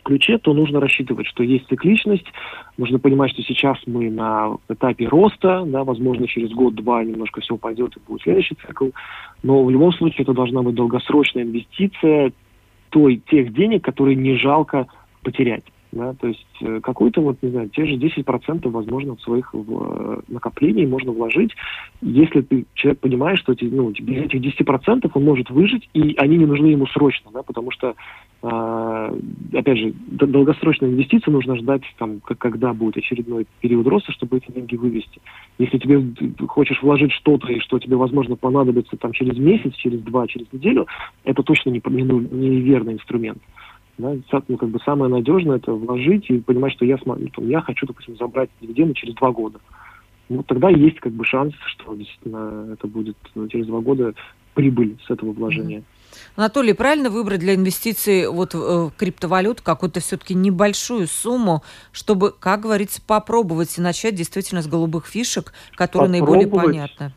ключе, 0.04 0.38
то 0.38 0.54
нужно 0.54 0.80
рассчитывать, 0.80 1.28
что 1.28 1.44
есть 1.44 1.68
цикличность, 1.68 2.26
нужно 2.78 3.00
понимать, 3.00 3.32
что 3.32 3.42
сейчас 3.42 3.78
мы 3.86 4.10
на 4.10 4.58
этапе 4.70 5.08
роста, 5.08 5.64
да, 5.66 5.84
возможно, 5.84 6.28
через 6.28 6.52
год-два 6.52 7.04
немножко 7.04 7.42
все 7.42 7.56
упадет 7.56 7.96
и 7.98 8.00
будет 8.00 8.22
следующий 8.22 8.56
цикл, 8.56 8.90
но 9.42 9.64
в 9.64 9.70
любом 9.70 9.94
случае 9.94 10.24
это 10.24 10.34
должна 10.34 10.62
быть 10.62 10.76
долгосрочная 10.76 11.44
инвестиция 11.44 12.32
той, 12.90 13.22
тех 13.30 13.54
денег, 13.54 13.84
которые 13.84 14.16
не 14.16 14.36
жалко 14.36 14.88
потерять. 15.24 15.64
Да, 15.94 16.16
то 16.16 16.28
есть 16.28 16.44
э, 16.62 16.80
какой-то, 16.82 17.22
вот, 17.22 17.38
не 17.44 17.52
знаю, 17.52 17.70
те 17.70 17.86
же 17.86 17.98
10% 17.98 18.68
возможно 18.72 19.16
своих 19.18 19.54
э, 19.54 20.20
накоплений 20.28 20.88
можно 20.88 21.12
вложить, 21.12 21.52
если 22.02 22.42
ты, 22.42 22.66
человек 22.74 23.00
понимает, 23.00 23.38
что 23.38 23.54
эти, 23.54 23.66
ну, 23.66 23.92
без 23.92 24.24
этих 24.24 24.42
10% 24.60 25.12
он 25.14 25.24
может 25.24 25.52
выжить, 25.52 25.88
и 25.94 26.16
они 26.18 26.38
не 26.38 26.48
нужны 26.48 26.68
ему 26.68 26.88
срочно, 26.88 27.30
да, 27.32 27.44
потому 27.44 27.70
что, 27.70 27.94
э, 28.42 29.20
опять 29.54 29.78
же, 29.78 29.94
долгосрочная 30.08 30.90
инвестиция 30.90 31.32
нужно 31.32 31.58
ждать, 31.58 31.84
там, 32.00 32.22
когда 32.22 32.74
будет 32.74 32.98
очередной 32.98 33.46
период 33.62 33.86
роста, 33.86 34.12
чтобы 34.14 34.38
эти 34.38 34.52
деньги 34.52 34.76
вывести. 34.76 35.22
Если 35.60 35.78
тебе 35.78 36.04
хочешь 36.48 36.82
вложить 36.82 37.12
что-то, 37.12 37.52
и 37.52 37.60
что 37.60 37.78
тебе, 37.78 37.98
возможно, 37.98 38.36
понадобится 38.36 38.98
там 38.98 39.14
через 39.14 39.38
месяц, 39.38 39.76
через 39.76 40.02
два, 40.02 40.26
через 40.26 40.52
неделю, 40.52 40.88
это 41.24 41.44
точно 41.44 41.70
не, 41.70 41.84
не, 41.90 42.04
ну, 42.04 42.20
не 42.20 42.62
верный 42.62 42.94
инструмент. 42.94 43.38
Да, 44.04 44.42
ну, 44.50 44.58
как 44.58 44.70
бы 44.70 44.80
самое 44.84 45.10
надежное 45.10 45.56
это 45.56 45.72
вложить 45.72 46.30
и 46.30 46.40
понимать, 46.40 46.74
что 46.74 46.84
я, 46.84 46.98
смотрю, 46.98 47.30
ну, 47.38 47.48
я 47.48 47.62
хочу, 47.62 47.88
допустим, 47.88 48.18
забрать 48.18 48.50
дивиденды 48.60 48.94
через 48.96 49.16
два 49.16 49.32
года. 49.32 49.60
Ну, 50.28 50.44
тогда 50.44 50.70
есть 50.70 51.00
как 51.00 51.14
бы 51.14 51.24
шанс, 51.24 51.54
что 51.68 51.96
действительно 51.96 52.74
это 52.74 52.88
будет 52.88 53.16
ну, 53.34 53.48
через 53.48 53.68
два 53.68 53.80
года 53.80 54.14
прибыль 54.56 54.98
с 55.08 55.10
этого 55.10 55.32
вложения. 55.32 55.84
Анатолий, 56.36 56.74
правильно 56.74 57.10
выбрать 57.10 57.40
для 57.40 57.56
инвестиций 57.56 58.28
вот 58.28 58.54
в 58.54 58.92
криптовалют 58.98 59.62
какую-то 59.62 60.02
все-таки 60.02 60.34
небольшую 60.34 61.08
сумму, 61.08 61.64
чтобы, 61.94 62.34
как 62.38 62.60
говорится, 62.60 63.02
попробовать 63.02 63.78
и 63.78 63.82
начать 63.82 64.16
действительно 64.16 64.62
с 64.62 64.68
голубых 64.68 65.08
фишек, 65.08 65.54
которые 65.76 66.12
наиболее 66.12 66.48
понятны? 66.48 67.14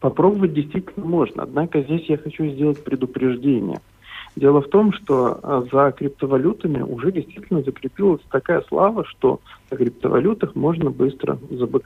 Попробовать 0.00 0.52
действительно 0.52 1.06
можно. 1.06 1.44
Однако 1.44 1.80
здесь 1.82 2.06
я 2.08 2.18
хочу 2.18 2.46
сделать 2.48 2.82
предупреждение– 2.82 3.78
Дело 4.36 4.62
в 4.62 4.68
том, 4.68 4.92
что 4.92 5.38
а, 5.42 5.64
за 5.70 5.92
криптовалютами 5.92 6.82
уже 6.82 7.12
действительно 7.12 7.62
закрепилась 7.62 8.20
такая 8.30 8.62
слава, 8.68 9.04
что 9.04 9.40
на 9.70 9.76
криптовалютах 9.76 10.56
можно 10.56 10.90
быстро 10.90 11.38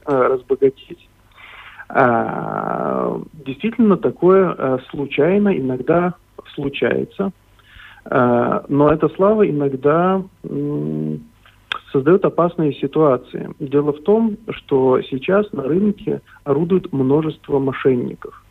а, 0.07 0.29
разбогатеть. 0.29 1.09
А, 1.91 3.21
действительно, 3.45 3.97
такое 3.99 4.81
случайно 4.91 5.57
иногда 5.57 6.15
случается, 6.55 7.33
но 8.11 8.91
эта 8.91 9.09
слава 9.11 9.49
иногда 9.49 10.23
создает 11.93 12.25
опасные 12.25 12.73
ситуации. 12.75 13.51
Дело 13.59 13.93
в 13.93 14.03
том, 14.03 14.39
что 14.51 15.01
сейчас 15.03 15.53
на 15.53 15.65
рынке 15.65 16.23
орудует 16.45 16.93
множество 16.93 17.59
мошенников, 17.59 18.43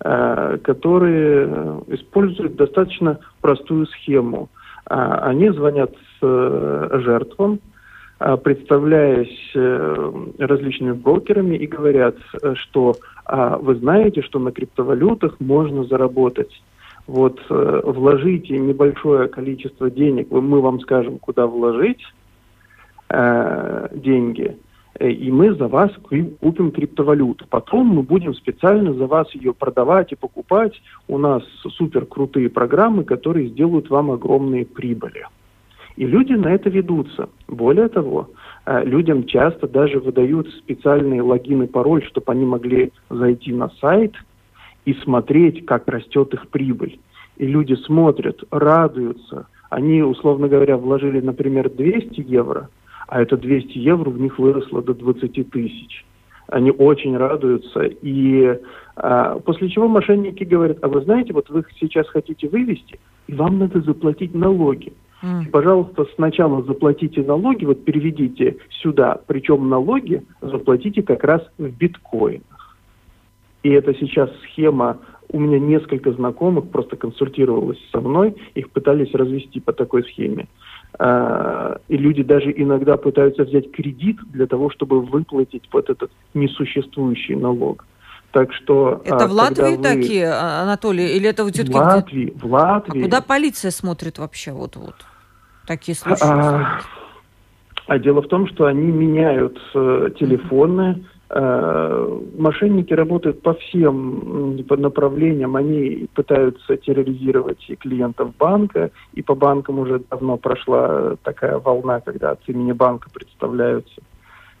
которые 0.00 1.82
используют 1.88 2.54
достаточно 2.54 3.18
простую 3.40 3.86
схему. 3.86 4.48
Они 4.84 5.50
звонят 5.50 5.92
жертвам, 6.20 7.58
представляясь 8.18 9.52
различными 10.38 10.92
брокерами 10.92 11.56
и 11.56 11.66
говорят, 11.66 12.14
что 12.54 12.94
вы 13.26 13.74
знаете, 13.74 14.22
что 14.22 14.38
на 14.38 14.52
криптовалютах 14.52 15.40
можно 15.40 15.82
заработать 15.82 16.52
вот 17.08 17.40
э, 17.48 17.80
вложите 17.84 18.58
небольшое 18.58 19.28
количество 19.28 19.90
денег, 19.90 20.30
мы 20.30 20.60
вам 20.60 20.78
скажем, 20.80 21.18
куда 21.18 21.46
вложить 21.46 22.02
э, 23.08 23.88
деньги, 23.92 24.44
э, 24.44 24.67
и 25.00 25.30
мы 25.30 25.54
за 25.54 25.68
вас 25.68 25.92
купим 26.02 26.70
криптовалюту. 26.70 27.46
Потом 27.48 27.86
мы 27.86 28.02
будем 28.02 28.34
специально 28.34 28.92
за 28.94 29.06
вас 29.06 29.32
ее 29.34 29.54
продавать 29.54 30.12
и 30.12 30.16
покупать. 30.16 30.72
У 31.06 31.18
нас 31.18 31.42
супер 31.76 32.04
крутые 32.06 32.50
программы, 32.50 33.04
которые 33.04 33.48
сделают 33.48 33.90
вам 33.90 34.10
огромные 34.10 34.64
прибыли. 34.64 35.26
И 35.96 36.06
люди 36.06 36.32
на 36.32 36.48
это 36.48 36.70
ведутся. 36.70 37.28
Более 37.48 37.88
того, 37.88 38.30
э, 38.66 38.84
людям 38.84 39.24
часто 39.24 39.66
даже 39.66 39.98
выдают 39.98 40.48
специальные 40.54 41.22
логины 41.22 41.64
и 41.64 41.68
пароль, 41.68 42.04
чтобы 42.04 42.32
они 42.32 42.44
могли 42.44 42.92
зайти 43.10 43.52
на 43.52 43.70
сайт– 43.80 44.14
и 44.88 44.94
смотреть, 45.04 45.66
как 45.66 45.86
растет 45.86 46.32
их 46.32 46.48
прибыль. 46.48 46.98
И 47.36 47.46
люди 47.46 47.74
смотрят, 47.74 48.42
радуются. 48.50 49.46
Они, 49.68 50.02
условно 50.02 50.48
говоря, 50.48 50.78
вложили, 50.78 51.20
например, 51.20 51.68
200 51.68 52.22
евро, 52.22 52.70
а 53.08 53.22
это 53.22 53.36
200 53.36 53.78
евро 53.78 54.10
в 54.10 54.20
них 54.20 54.38
выросло 54.38 54.82
до 54.82 54.94
20 54.94 55.50
тысяч. 55.50 56.04
Они 56.46 56.70
очень 56.70 57.16
радуются. 57.16 57.82
И 57.82 58.58
а, 58.96 59.38
после 59.40 59.68
чего 59.68 59.88
мошенники 59.88 60.44
говорят, 60.44 60.78
а 60.82 60.88
вы 60.88 61.02
знаете, 61.02 61.32
вот 61.32 61.48
вы 61.50 61.64
сейчас 61.80 62.06
хотите 62.08 62.48
вывести, 62.48 63.00
и 63.26 63.34
вам 63.34 63.58
надо 63.58 63.80
заплатить 63.80 64.34
налоги. 64.34 64.92
Mm. 65.22 65.50
Пожалуйста, 65.50 66.06
сначала 66.14 66.62
заплатите 66.62 67.22
налоги, 67.22 67.64
вот 67.64 67.84
переведите 67.84 68.58
сюда, 68.70 69.18
причем 69.26 69.68
налоги 69.68 70.22
заплатите 70.40 71.02
как 71.02 71.24
раз 71.24 71.42
в 71.58 71.68
биткоинах. 71.68 72.76
И 73.62 73.70
это 73.70 73.94
сейчас 73.94 74.30
схема, 74.44 74.98
у 75.30 75.40
меня 75.40 75.58
несколько 75.58 76.12
знакомых 76.12 76.70
просто 76.70 76.96
консультировалось 76.96 77.78
со 77.90 78.00
мной, 78.00 78.36
их 78.54 78.70
пытались 78.70 79.12
развести 79.12 79.60
по 79.60 79.72
такой 79.72 80.04
схеме. 80.04 80.46
А, 80.98 81.78
и 81.88 81.96
люди 81.96 82.22
даже 82.22 82.52
иногда 82.56 82.96
пытаются 82.96 83.44
взять 83.44 83.70
кредит 83.72 84.18
для 84.32 84.46
того, 84.46 84.70
чтобы 84.70 85.00
выплатить 85.00 85.68
вот 85.72 85.90
этот 85.90 86.10
несуществующий 86.34 87.36
налог. 87.36 87.84
Так 88.32 88.52
что... 88.52 89.00
Это 89.04 89.24
а, 89.24 89.28
в 89.28 89.32
Латвии 89.32 89.76
вы... 89.76 89.82
такие, 89.82 90.28
а, 90.28 90.62
Анатолий, 90.62 91.16
или 91.16 91.28
это 91.28 91.44
все-таки... 91.44 91.72
В 91.72 91.76
Латвии, 91.76 92.32
в 92.34 92.44
Латвии. 92.46 93.00
А 93.00 93.04
куда 93.04 93.20
полиция 93.20 93.70
смотрит 93.70 94.18
вообще 94.18 94.52
вот-вот? 94.52 94.94
Такие 95.66 95.94
случаи. 95.94 96.24
А, 96.24 96.80
а 97.86 97.98
дело 97.98 98.22
в 98.22 98.28
том, 98.28 98.46
что 98.48 98.66
они 98.66 98.86
меняют 98.86 99.58
э, 99.74 100.10
телефоны, 100.18 100.96
Э, 100.96 101.17
мошенники 101.30 102.94
работают 102.94 103.42
по 103.42 103.52
всем 103.54 104.56
направлениям. 104.56 105.56
Они 105.56 106.08
пытаются 106.14 106.76
терроризировать 106.78 107.62
и 107.68 107.76
клиентов 107.76 108.34
банка, 108.36 108.90
и 109.12 109.22
по 109.22 109.34
банкам 109.34 109.78
уже 109.78 110.00
давно 110.10 110.38
прошла 110.38 111.16
такая 111.22 111.58
волна, 111.58 112.00
когда 112.00 112.30
от 112.30 112.40
имени 112.48 112.72
банка 112.72 113.10
представляются. 113.12 114.00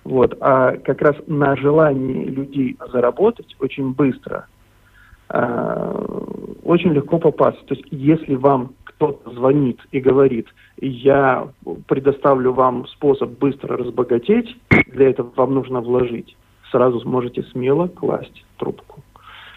Вот. 0.04 0.36
А 0.40 0.76
как 0.76 1.00
раз 1.00 1.16
на 1.26 1.56
желании 1.56 2.24
людей 2.24 2.76
заработать 2.92 3.56
очень 3.60 3.92
быстро 3.92 4.46
э, 5.30 6.04
очень 6.64 6.92
легко 6.92 7.18
попасть. 7.18 7.64
То 7.66 7.74
есть 7.74 7.86
если 7.90 8.34
вам 8.34 8.74
кто-то 8.84 9.30
звонит 9.32 9.80
и 9.90 10.00
говорит, 10.00 10.48
я 10.78 11.48
предоставлю 11.86 12.52
вам 12.52 12.86
способ 12.88 13.38
быстро 13.38 13.76
разбогатеть, 13.76 14.56
для 14.86 15.10
этого 15.10 15.30
вам 15.36 15.54
нужно 15.54 15.80
вложить 15.80 16.36
сразу 16.70 17.00
сможете 17.00 17.42
смело 17.44 17.88
класть 17.88 18.44
трубку. 18.58 19.02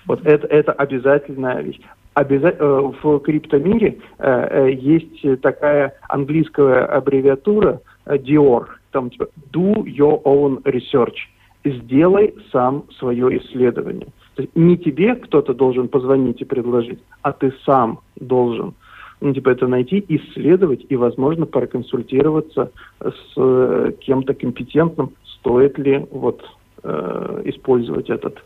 Вот 0.06 0.26
это, 0.26 0.48
это 0.48 0.72
обязательная 0.72 1.62
вещь. 1.62 1.80
Обяза... 2.14 2.50
Э, 2.50 2.92
в 3.02 3.20
криптомире 3.20 4.00
э, 4.18 4.48
э, 4.68 4.74
есть 4.74 5.42
такая 5.42 5.94
английская 6.10 6.86
аббревиатура 6.86 7.82
DIOR, 8.06 8.66
там 8.92 9.10
типа 9.10 9.30
do 9.54 9.84
your 9.86 10.22
own 10.24 10.62
research. 10.64 11.16
Сделай 11.64 12.34
сам 12.52 12.86
свое 12.98 13.38
исследование. 13.38 14.08
То 14.36 14.44
есть 14.44 14.56
не 14.56 14.78
тебе 14.78 15.16
кто-то 15.16 15.54
должен 15.54 15.88
позвонить 15.88 16.42
и 16.42 16.46
предложить, 16.46 17.00
а 17.22 17.32
ты 17.32 17.54
сам 17.66 18.00
должен 18.16 18.74
ну, 19.22 19.34
типа 19.36 19.50
это 19.50 19.68
найти, 19.68 20.04
исследовать 20.08 20.84
и, 20.90 20.96
возможно, 20.96 21.46
проконсультироваться 21.46 22.72
с 23.00 23.94
кем-то 24.02 24.34
компетентным, 24.34 25.12
стоит 25.24 25.78
ли 25.78 26.08
вот 26.10 26.44
э, 26.84 27.42
использовать 27.46 28.10
этот 28.10 28.44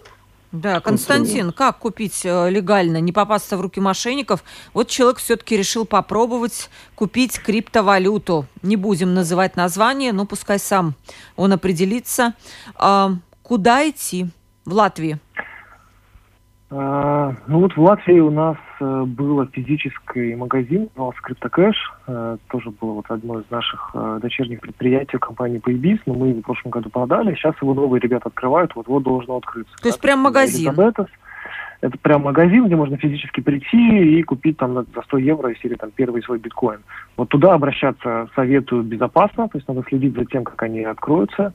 да, 0.61 0.79
Константин, 0.79 1.51
как 1.51 1.79
купить 1.79 2.21
э, 2.23 2.49
легально, 2.49 3.01
не 3.01 3.11
попасться 3.11 3.57
в 3.57 3.61
руки 3.61 3.81
мошенников? 3.81 4.43
Вот 4.73 4.87
человек 4.87 5.17
все-таки 5.17 5.57
решил 5.57 5.85
попробовать 5.85 6.69
купить 6.95 7.39
криптовалюту. 7.39 8.45
Не 8.61 8.77
будем 8.77 9.13
называть 9.13 9.57
название, 9.57 10.13
но 10.13 10.25
пускай 10.25 10.57
сам 10.59 10.95
он 11.35 11.51
определится. 11.51 12.35
А, 12.75 13.15
куда 13.43 13.89
идти 13.89 14.27
в 14.63 14.73
Латвии? 14.73 15.19
А, 16.71 17.35
ну 17.47 17.59
вот 17.59 17.73
в 17.73 17.81
Латвии 17.81 18.19
у 18.19 18.31
нас 18.31 18.57
э, 18.79 19.03
был 19.03 19.45
физический 19.47 20.35
магазин, 20.35 20.89
назывался 20.95 21.19
CryptoCash. 21.27 21.75
Э, 22.07 22.37
тоже 22.49 22.71
было 22.71 22.93
вот 22.93 23.05
одно 23.09 23.39
из 23.39 23.49
наших 23.51 23.91
э, 23.93 24.19
дочерних 24.21 24.61
предприятий 24.61 25.17
компании 25.19 25.61
Paybis, 25.61 25.99
но 26.07 26.15
мы 26.15 26.29
его 26.29 26.39
в 26.39 26.43
прошлом 26.43 26.71
году 26.71 26.89
продали. 26.89 27.35
Сейчас 27.35 27.53
его 27.61 27.75
новые 27.75 28.01
ребята 28.01 28.29
открывают, 28.29 28.75
вот-вот 28.75 29.03
должно 29.03 29.37
открыться. 29.37 29.73
То 29.79 29.89
есть 29.89 30.01
прям 30.01 30.19
магазин? 30.19 30.73
Это 31.81 31.97
прям 32.01 32.23
магазин, 32.23 32.65
где 32.65 32.75
можно 32.75 32.97
физически 32.97 33.41
прийти 33.41 34.17
и 34.17 34.23
купить 34.23 34.57
там 34.57 34.73
за 34.73 35.01
100 35.03 35.17
евро, 35.19 35.49
если 35.49 35.75
там 35.75 35.91
первый 35.91 36.23
свой 36.23 36.39
биткоин. 36.39 36.79
Вот 37.15 37.29
туда 37.29 37.53
обращаться 37.53 38.27
советую 38.33 38.81
безопасно, 38.81 39.47
то 39.49 39.57
есть 39.57 39.67
надо 39.67 39.83
следить 39.87 40.15
за 40.15 40.25
тем, 40.25 40.45
как 40.45 40.63
они 40.63 40.83
откроются. 40.83 41.53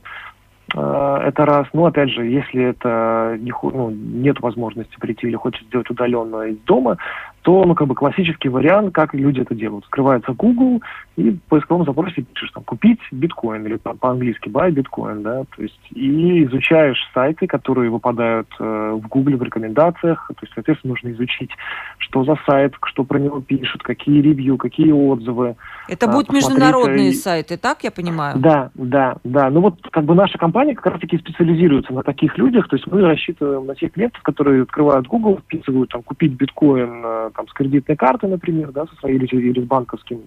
Э, 0.74 1.22
это 1.26 1.44
раз. 1.44 1.66
Но 1.72 1.86
опять 1.86 2.10
же, 2.10 2.26
если 2.26 2.64
это 2.64 3.36
не, 3.40 3.52
ну, 3.62 3.90
нет 3.90 4.40
возможности 4.40 4.96
прийти 4.98 5.26
или 5.26 5.36
хочет 5.36 5.66
сделать 5.66 5.90
удаленно 5.90 6.42
из 6.42 6.58
дома, 6.58 6.98
то 7.42 7.64
ну, 7.64 7.74
как 7.74 7.88
бы 7.88 7.94
классический 7.94 8.48
вариант, 8.48 8.94
как 8.94 9.14
люди 9.14 9.40
это 9.40 9.54
делают. 9.54 9.84
Скрывается 9.86 10.32
Google 10.32 10.82
и 11.16 11.30
в 11.30 11.42
поисковом 11.48 11.84
запросе 11.84 12.22
пишешь 12.22 12.50
там 12.52 12.64
купить 12.64 13.00
биткоин 13.10 13.66
или 13.66 13.76
там 13.76 13.98
по-английски 13.98 14.48
buy 14.48 14.70
биткоин, 14.70 15.22
да, 15.22 15.44
то 15.56 15.62
есть 15.62 15.78
и 15.94 16.44
изучаешь 16.44 16.98
сайты, 17.12 17.46
которые 17.46 17.90
выпадают 17.90 18.48
э, 18.58 18.98
в 19.02 19.06
Google 19.08 19.36
в 19.36 19.42
рекомендациях, 19.42 20.28
то 20.28 20.40
есть, 20.42 20.52
соответственно, 20.54 20.92
нужно 20.92 21.10
изучить, 21.12 21.50
что 21.98 22.24
за 22.24 22.36
сайт, 22.46 22.74
что 22.84 23.04
про 23.04 23.18
него 23.18 23.40
пишут, 23.40 23.82
какие 23.82 24.20
ревью, 24.20 24.56
какие 24.56 24.92
отзывы. 24.92 25.56
Это 25.88 26.06
а, 26.06 26.12
будут 26.12 26.32
международные 26.32 27.10
и... 27.10 27.14
сайты, 27.14 27.56
так 27.56 27.82
я 27.84 27.90
понимаю? 27.90 28.38
Да, 28.38 28.70
да, 28.74 29.16
да. 29.24 29.50
Ну 29.50 29.60
вот 29.60 29.80
как 29.90 30.04
бы 30.04 30.14
наша 30.14 30.38
компания 30.38 30.74
как 30.74 30.86
раз 30.86 31.00
таки 31.00 31.18
специализируется 31.18 31.92
на 31.92 32.02
таких 32.02 32.36
людях, 32.38 32.68
то 32.68 32.76
есть 32.76 32.86
мы 32.86 33.00
рассчитываем 33.02 33.66
на 33.66 33.74
тех 33.74 33.92
клиентов, 33.92 34.22
которые 34.22 34.62
открывают 34.62 35.06
Google, 35.06 35.38
вписывают 35.38 35.90
там 35.90 36.02
купить 36.02 36.32
биткоин 36.32 37.02
э, 37.04 37.29
там, 37.34 37.48
с 37.48 37.52
кредитной 37.52 37.96
карты, 37.96 38.26
например, 38.26 38.72
да, 38.72 38.86
со 38.86 38.96
своей 38.96 39.16
или, 39.16 39.26
или 39.26 39.60
с 39.60 39.64
банковским, 39.64 40.20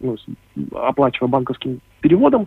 ну, 0.00 0.16
оплачивая 0.72 1.28
банковским 1.28 1.80
переводом, 2.00 2.46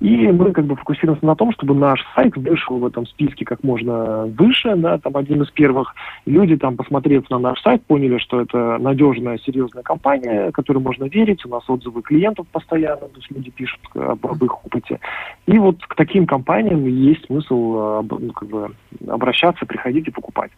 и 0.00 0.28
мы 0.28 0.52
как 0.52 0.66
бы 0.66 0.76
фокусируемся 0.76 1.24
на 1.24 1.34
том, 1.34 1.52
чтобы 1.52 1.74
наш 1.74 2.04
сайт 2.14 2.36
вышел 2.36 2.78
в 2.78 2.86
этом 2.86 3.06
списке 3.06 3.44
как 3.44 3.64
можно 3.64 4.26
выше, 4.26 4.76
да, 4.76 4.98
там 4.98 5.16
один 5.16 5.42
из 5.42 5.50
первых. 5.50 5.94
люди 6.26 6.56
там, 6.56 6.76
посмотрев 6.76 7.28
на 7.30 7.38
наш 7.38 7.60
сайт, 7.62 7.84
поняли, 7.86 8.18
что 8.18 8.40
это 8.40 8.78
надежная, 8.78 9.38
серьезная 9.38 9.82
компания, 9.82 10.52
которой 10.52 10.78
можно 10.78 11.04
верить, 11.04 11.44
у 11.44 11.48
нас 11.48 11.68
отзывы 11.68 12.02
клиентов 12.02 12.46
постоянно, 12.52 13.08
то 13.08 13.16
есть 13.16 13.30
люди 13.30 13.50
пишут 13.50 13.80
об, 13.94 14.26
об 14.26 14.44
их 14.44 14.64
опыте. 14.64 15.00
И 15.46 15.58
вот 15.58 15.84
к 15.84 15.94
таким 15.94 16.26
компаниям 16.26 16.84
есть 16.86 17.26
смысл 17.26 18.02
ну, 18.02 18.32
как 18.32 18.48
бы, 18.48 18.74
обращаться, 19.08 19.66
приходить 19.66 20.08
и 20.08 20.12
покупать. 20.12 20.50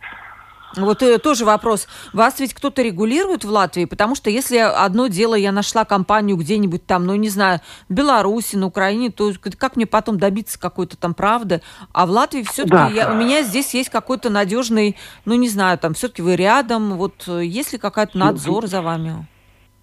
Вот 0.77 1.03
э, 1.03 1.19
тоже 1.19 1.45
вопрос. 1.45 1.89
Вас 2.13 2.39
ведь 2.39 2.55
кто-то 2.55 2.83
регулирует 2.83 3.45
в 3.45 3.51
Латвии? 3.51 3.85
Потому 3.85 4.15
что 4.15 4.31
если 4.31 4.59
одно 4.59 5.09
дело, 5.09 5.35
я 5.35 5.53
нашла 5.53 5.85
компанию 5.85 6.37
где-нибудь 6.37 6.87
там, 6.87 7.07
ну, 7.07 7.15
не 7.17 7.29
знаю, 7.29 7.61
в 7.89 7.93
Беларуси, 7.93 8.57
на 8.57 8.67
Украине, 8.67 9.11
то 9.11 9.33
как 9.59 9.77
мне 9.77 9.87
потом 9.87 10.19
добиться 10.19 10.59
какой-то 10.59 10.97
там 10.97 11.15
правды? 11.15 11.61
А 11.93 12.07
в 12.07 12.11
Латвии 12.11 12.43
все-таки 12.43 13.01
да. 13.01 13.13
у 13.13 13.15
меня 13.15 13.43
здесь 13.43 13.75
есть 13.75 13.91
какой-то 13.91 14.31
надежный, 14.31 14.97
ну, 15.25 15.35
не 15.35 15.49
знаю, 15.49 15.79
там 15.79 15.95
все-таки 15.95 16.23
вы 16.23 16.37
рядом, 16.37 16.97
вот 16.97 17.25
э, 17.27 17.45
есть 17.45 17.73
ли 17.73 17.79
какой-то 17.79 18.17
надзор 18.17 18.67
за 18.67 18.83
вами? 18.83 19.27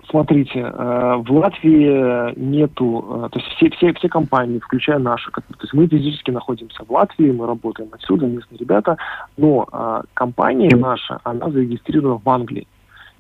Смотрите, 0.10 0.60
э, 0.60 1.16
в 1.18 1.32
Латвии 1.32 2.34
нету, 2.40 3.26
э, 3.26 3.30
то 3.30 3.40
есть 3.40 3.52
все, 3.56 3.70
все, 3.72 3.94
все 3.94 4.08
компании, 4.08 4.60
включая 4.60 5.00
наши, 5.00 5.30
то 5.32 5.42
есть 5.62 5.74
мы 5.74 5.88
физически 5.88 6.32
находимся 6.32 6.86
в 6.86 6.92
Латвии, 6.92 7.32
мы 7.32 7.46
работаем 7.46 7.90
отсюда, 7.92 8.26
местные 8.26 8.58
ребята, 8.60 8.98
но 9.36 9.68
э, 9.72 10.02
компания 10.14 10.74
наша, 10.78 11.20
она 11.24 11.50
зарегистрирована 11.50 12.22
в 12.24 12.30
Англии. 12.30 12.68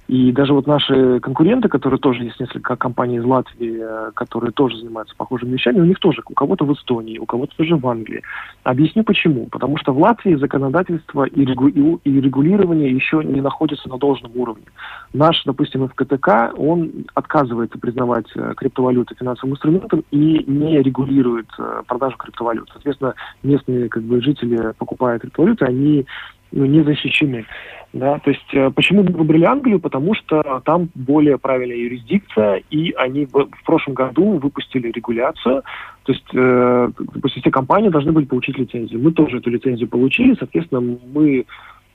И 0.07 0.31
даже 0.31 0.53
вот 0.53 0.67
наши 0.67 1.19
конкуренты, 1.19 1.67
которые 1.67 1.99
тоже 1.99 2.23
есть 2.23 2.39
несколько 2.39 2.77
компаний 2.77 3.17
из 3.17 3.25
Латвии, 3.25 3.77
э, 3.81 4.11
которые 4.13 4.51
тоже 4.51 4.77
занимаются 4.77 5.15
похожими 5.17 5.51
вещами, 5.51 5.81
у 5.81 5.85
них 5.85 5.99
тоже, 5.99 6.21
у 6.25 6.33
кого-то 6.33 6.63
в 6.65 6.73
Эстонии, 6.73 7.17
у 7.17 7.25
кого-то 7.25 7.55
тоже 7.57 7.75
в 7.75 7.85
Англии. 7.87 8.23
Объясню 8.63 9.03
почему. 9.03 9.47
Потому 9.47 9.77
что 9.77 9.93
в 9.93 9.99
Латвии 9.99 10.35
законодательство 10.35 11.25
и, 11.25 11.43
регу- 11.43 11.99
и 12.03 12.21
регулирование 12.21 12.91
еще 12.91 13.21
не 13.23 13.41
находятся 13.41 13.89
на 13.89 13.97
должном 13.97 14.31
уровне. 14.35 14.65
Наш, 15.13 15.43
допустим, 15.43 15.87
ФКТК, 15.89 16.53
он 16.55 17.05
отказывается 17.13 17.77
признавать 17.77 18.27
э, 18.35 18.53
криптовалюты 18.55 19.13
финансовым 19.15 19.55
инструментом 19.55 20.05
и 20.11 20.43
не 20.47 20.81
регулирует 20.81 21.47
э, 21.59 21.81
продажу 21.85 22.15
криптовалют. 22.17 22.69
Соответственно, 22.71 23.13
местные 23.43 23.89
как 23.89 24.03
бы, 24.03 24.21
жители, 24.21 24.73
покупая 24.77 25.19
криптовалюты, 25.19 25.65
они 25.65 26.05
ну, 26.51 26.65
не 26.65 26.81
защищены. 26.83 27.45
Да, 27.93 28.19
то 28.19 28.29
есть 28.29 28.53
э, 28.53 28.69
почему 28.75 29.03
мы 29.03 29.11
выбрали 29.11 29.45
Англию? 29.45 29.79
Потому 29.79 30.13
что 30.13 30.61
там 30.65 30.89
более 30.93 31.37
правильная 31.37 31.77
юрисдикция, 31.77 32.61
и 32.69 32.91
они 32.91 33.25
в, 33.25 33.31
в 33.31 33.63
прошлом 33.65 33.93
году 33.93 34.37
выпустили 34.37 34.91
регуляцию. 34.91 35.63
То 36.03 36.11
есть, 36.11 36.27
э, 36.33 36.89
допустим, 36.97 37.41
все 37.41 37.51
компании 37.51 37.89
должны 37.89 38.11
были 38.11 38.25
получить 38.25 38.57
лицензию. 38.57 39.01
Мы 39.01 39.13
тоже 39.13 39.37
эту 39.37 39.49
лицензию 39.49 39.87
получили, 39.87 40.35
соответственно, 40.37 40.81
мы 40.81 41.45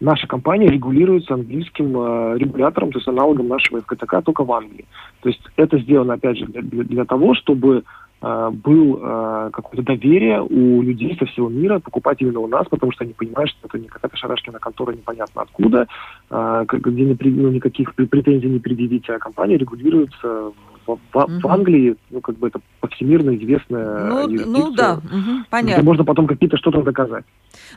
наша 0.03 0.27
компания 0.27 0.69
регулируется 0.69 1.35
английским 1.35 1.97
э, 1.97 2.39
регулятором, 2.39 2.93
то 2.93 2.99
есть 2.99 3.09
аналогом 3.09 3.49
нашего 3.49 3.81
ФКТК, 3.81 4.21
только 4.23 4.45
в 4.45 4.53
Англии. 4.53 4.87
То 5.23 5.29
есть 5.29 5.41
это 5.57 5.79
сделано, 5.79 6.15
опять 6.15 6.39
же, 6.39 6.47
для, 6.47 6.85
для, 6.85 7.05
того, 7.05 7.35
чтобы 7.35 7.85
Э, 8.23 8.51
был 8.53 9.01
э, 9.03 9.51
какое-то 9.53 9.83
доверие 9.83 10.43
у 10.43 10.81
людей 10.81 11.17
со 11.19 11.27
всего 11.27 11.49
мира 11.49 11.81
покупать 11.81 12.23
именно 12.23 12.39
у 12.39 12.47
нас, 12.47 12.69
потому 12.69 12.93
что 12.93 13.03
они 13.03 13.15
понимают, 13.15 13.51
что 13.51 13.67
это 13.67 13.79
не 13.81 13.89
какая-то 13.89 14.17
шарашкина 14.17 14.61
контора 14.61 14.93
непонятно 14.93 15.43
откуда, 15.43 15.89
э, 16.31 16.65
где 16.69 17.05
не, 17.05 17.17
ну, 17.21 17.51
никаких 17.51 17.95
претензий 17.97 18.49
не 18.49 18.61
предъявить, 18.61 19.11
а 19.11 19.19
компания 19.19 19.59
регулируется 19.59 20.29
в, 20.29 20.55
в, 20.87 20.93
угу. 20.93 21.01
в 21.13 21.47
Англии, 21.47 21.97
ну, 22.11 22.21
как 22.21 22.37
бы 22.37 22.49
это 22.49 22.61
повсемирно 22.81 23.37
известная 23.37 24.07
ну, 24.07 24.29
ну 24.29 24.75
да, 24.75 24.95
угу, 24.95 25.45
понятно. 25.51 25.83
можно 25.83 26.05
потом 26.05 26.27
какие-то 26.27 26.57
что-то 26.57 26.83
доказать. 26.83 27.25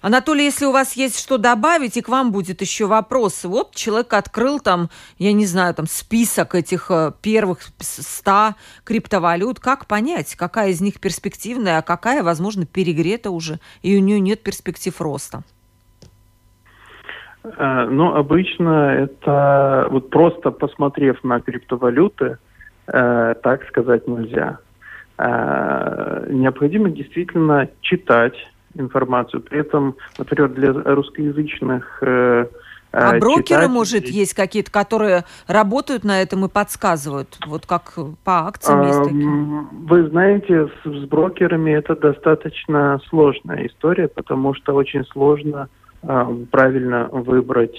Анатолий, 0.01 0.45
если 0.45 0.65
у 0.65 0.71
вас 0.71 0.93
есть 0.93 1.19
что 1.19 1.37
добавить, 1.37 1.97
и 1.97 2.01
к 2.01 2.09
вам 2.09 2.31
будет 2.31 2.61
еще 2.61 2.85
вопрос. 2.85 3.43
Вот 3.43 3.75
человек 3.75 4.13
открыл 4.13 4.59
там, 4.59 4.89
я 5.17 5.33
не 5.33 5.45
знаю, 5.45 5.73
там 5.73 5.85
список 5.87 6.55
этих 6.55 6.89
э, 6.89 7.11
первых 7.21 7.59
ста 7.79 8.55
криптовалют. 8.83 9.59
Как 9.59 9.87
понять, 9.87 10.35
какая 10.35 10.69
из 10.69 10.81
них 10.81 10.99
перспективная, 10.99 11.79
а 11.79 11.81
какая, 11.81 12.23
возможно, 12.23 12.65
перегрета 12.65 13.31
уже, 13.31 13.59
и 13.81 13.95
у 13.95 13.99
нее 13.99 14.19
нет 14.19 14.43
перспектив 14.43 14.99
роста? 14.99 15.43
Э, 17.43 17.87
ну, 17.89 18.15
обычно 18.15 18.93
это 18.93 19.87
вот 19.91 20.09
просто 20.09 20.51
посмотрев 20.51 21.23
на 21.23 21.39
криптовалюты, 21.39 22.37
э, 22.87 23.35
так 23.41 23.67
сказать 23.67 24.07
нельзя. 24.07 24.59
Э, 25.17 26.25
необходимо 26.29 26.89
действительно 26.89 27.69
читать 27.81 28.35
информацию. 28.75 29.41
При 29.41 29.59
этом, 29.59 29.95
например, 30.17 30.49
для 30.49 30.73
русскоязычных 30.73 31.99
э, 32.01 32.45
а 32.91 33.19
брокеры, 33.19 33.67
может, 33.67 34.07
есть 34.07 34.33
какие-то, 34.33 34.71
которые 34.71 35.25
работают 35.47 36.05
на 36.05 36.21
этом 36.21 36.45
и 36.45 36.49
подсказывают, 36.49 37.37
вот 37.45 37.65
как 37.65 37.93
по 38.23 38.47
акциям 38.47 38.83
есть 38.83 39.03
такие? 39.03 39.67
Вы 39.85 40.09
знаете, 40.09 40.67
с, 40.67 40.89
с 40.89 41.05
брокерами 41.05 41.71
это 41.71 41.95
достаточно 41.97 43.01
сложная 43.09 43.67
история, 43.67 44.07
потому 44.07 44.53
что 44.53 44.73
очень 44.73 45.03
сложно 45.07 45.67
э, 46.03 46.35
правильно 46.51 47.09
выбрать 47.11 47.77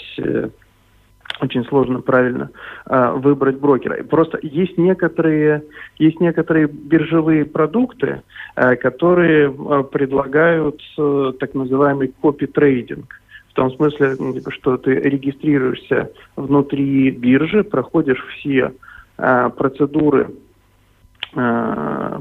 очень 1.40 1.64
сложно 1.66 2.00
правильно 2.00 2.50
э, 2.86 3.12
выбрать 3.16 3.58
брокера. 3.58 4.02
Просто 4.04 4.38
есть 4.42 4.78
некоторые, 4.78 5.64
есть 5.98 6.20
некоторые 6.20 6.66
биржевые 6.66 7.44
продукты, 7.44 8.22
э, 8.54 8.76
которые 8.76 9.52
э, 9.52 9.84
предлагают 9.84 10.80
э, 10.98 11.32
так 11.38 11.54
называемый 11.54 12.12
копи-трейдинг. 12.20 13.20
В 13.50 13.54
том 13.54 13.70
смысле, 13.72 14.16
ну, 14.18 14.32
типа, 14.34 14.50
что 14.50 14.76
ты 14.76 14.94
регистрируешься 14.94 16.10
внутри 16.36 17.10
биржи, 17.10 17.64
проходишь 17.64 18.24
все 18.38 18.72
э, 19.18 19.50
процедуры 19.56 20.30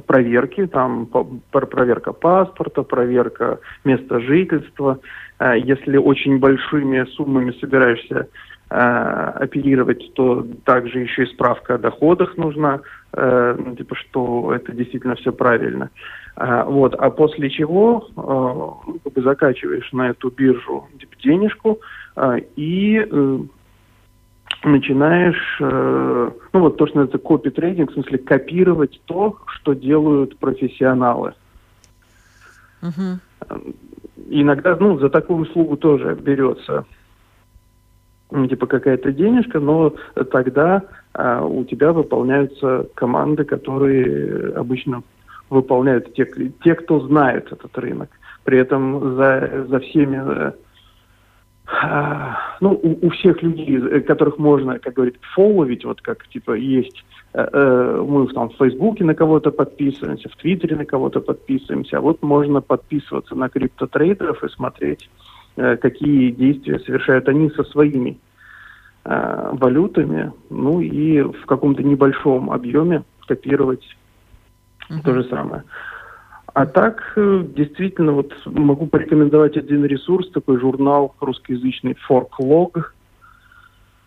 проверки, 0.07 0.65
там 0.67 1.07
проверка 1.49 2.11
паспорта, 2.11 2.83
проверка 2.83 3.59
места 3.85 4.19
жительства. 4.19 4.99
Если 5.39 5.95
очень 5.95 6.39
большими 6.39 7.05
суммами 7.11 7.51
собираешься 7.61 8.27
э, 8.69 8.75
оперировать, 8.75 10.13
то 10.13 10.45
также 10.63 10.99
еще 10.99 11.23
и 11.23 11.33
справка 11.33 11.75
о 11.75 11.77
доходах 11.77 12.37
нужна, 12.37 12.81
э, 13.13 13.55
ну, 13.57 13.75
типа, 13.75 13.95
что 13.95 14.53
это 14.53 14.71
действительно 14.71 15.15
все 15.15 15.31
правильно. 15.31 15.89
Э, 16.35 16.63
вот, 16.65 16.95
а 16.95 17.09
после 17.09 17.49
чего 17.49 18.07
э, 18.15 18.97
как 19.03 19.13
бы 19.13 19.21
закачиваешь 19.21 19.91
на 19.93 20.09
эту 20.09 20.29
биржу 20.29 20.87
типа, 20.99 21.15
денежку 21.23 21.79
э, 22.15 22.39
и 22.55 23.05
э, 23.09 23.39
начинаешь, 24.63 25.57
э, 25.61 26.31
ну 26.53 26.59
вот 26.59 26.77
то, 26.77 26.87
что 26.87 26.97
называется 26.97 27.25
копи-трейдинг, 27.25 27.91
в 27.91 27.93
смысле 27.93 28.17
копировать 28.17 28.99
то, 29.05 29.37
что 29.47 29.73
делают 29.73 30.37
профессионалы. 30.37 31.33
Uh-huh. 32.81 33.19
Иногда, 34.29 34.75
ну, 34.79 34.97
за 34.99 35.09
такую 35.09 35.39
услугу 35.39 35.77
тоже 35.77 36.15
берется 36.15 36.85
типа 38.49 38.67
какая-то 38.67 39.11
денежка, 39.11 39.59
но 39.59 39.93
тогда 40.31 40.83
а, 41.13 41.45
у 41.45 41.63
тебя 41.63 41.93
выполняются 41.93 42.87
команды, 42.95 43.43
которые 43.45 44.53
обычно 44.55 45.03
выполняют 45.49 46.13
те, 46.13 46.27
те, 46.63 46.75
кто 46.75 46.99
знает 47.01 47.51
этот 47.51 47.77
рынок. 47.77 48.09
При 48.43 48.59
этом 48.59 49.15
за, 49.15 49.65
за 49.67 49.79
всеми, 49.79 50.21
э, 50.25 50.51
а, 51.67 52.37
ну, 52.61 52.71
у, 52.71 53.07
у 53.07 53.09
всех 53.11 53.41
людей, 53.41 53.77
э, 53.77 54.01
которых 54.01 54.37
можно, 54.37 54.79
как 54.79 54.93
говорит, 54.93 55.17
фолловить, 55.33 55.85
вот 55.85 56.01
как 56.01 56.27
типа 56.27 56.53
есть, 56.53 57.03
э, 57.33 57.47
э, 57.51 58.05
мы 58.07 58.27
там 58.27 58.49
в 58.49 58.57
Фейсбуке 58.57 59.03
на 59.03 59.15
кого-то 59.15 59.51
подписываемся, 59.51 60.29
в 60.29 60.35
Твиттере 60.35 60.75
на 60.75 60.85
кого-то 60.85 61.21
подписываемся, 61.21 61.97
а 61.97 62.01
вот 62.01 62.21
можно 62.21 62.61
подписываться 62.61 63.35
на 63.35 63.49
криптотрейдеров 63.49 64.43
и 64.43 64.49
смотреть 64.49 65.09
какие 65.55 66.31
действия 66.31 66.79
совершают 66.79 67.27
они 67.29 67.49
со 67.51 67.63
своими 67.63 68.19
э, 69.05 69.49
валютами, 69.53 70.33
ну 70.49 70.81
и 70.81 71.21
в 71.21 71.45
каком-то 71.45 71.81
небольшом 71.81 72.51
объеме 72.51 73.03
копировать 73.27 73.85
uh-huh. 74.89 75.01
то 75.03 75.13
же 75.13 75.23
самое. 75.25 75.63
А 76.53 76.65
так, 76.65 77.13
э, 77.15 77.43
действительно, 77.55 78.11
вот 78.11 78.33
могу 78.45 78.87
порекомендовать 78.87 79.57
один 79.57 79.85
ресурс, 79.85 80.29
такой 80.31 80.59
журнал 80.59 81.15
русскоязычный 81.19 81.97
Forklog. 82.09 82.83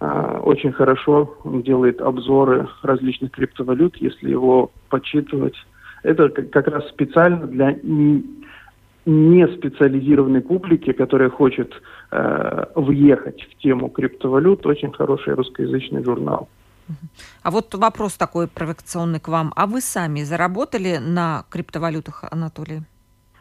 Очень 0.00 0.70
хорошо 0.70 1.38
делает 1.44 2.00
обзоры 2.00 2.68
различных 2.82 3.32
криптовалют, 3.32 3.96
если 3.96 4.30
его 4.30 4.70
почитывать. 4.90 5.56
Это 6.04 6.28
как 6.28 6.68
раз 6.68 6.88
специально 6.88 7.48
для 7.48 7.76
не 9.08 9.48
специализированной 9.48 10.42
публике, 10.42 10.92
которая 10.92 11.30
хочет 11.30 11.72
э, 12.10 12.64
въехать 12.74 13.40
в 13.42 13.62
тему 13.62 13.88
криптовалют, 13.88 14.66
очень 14.66 14.92
хороший 14.92 15.34
русскоязычный 15.34 16.04
журнал. 16.04 16.48
А 17.42 17.50
вот 17.50 17.74
вопрос 17.74 18.16
такой 18.16 18.48
провокационный 18.48 19.18
к 19.18 19.28
вам. 19.28 19.52
А 19.56 19.66
вы 19.66 19.80
сами 19.80 20.22
заработали 20.22 20.98
на 20.98 21.44
криптовалютах, 21.48 22.24
Анатолий? 22.30 22.82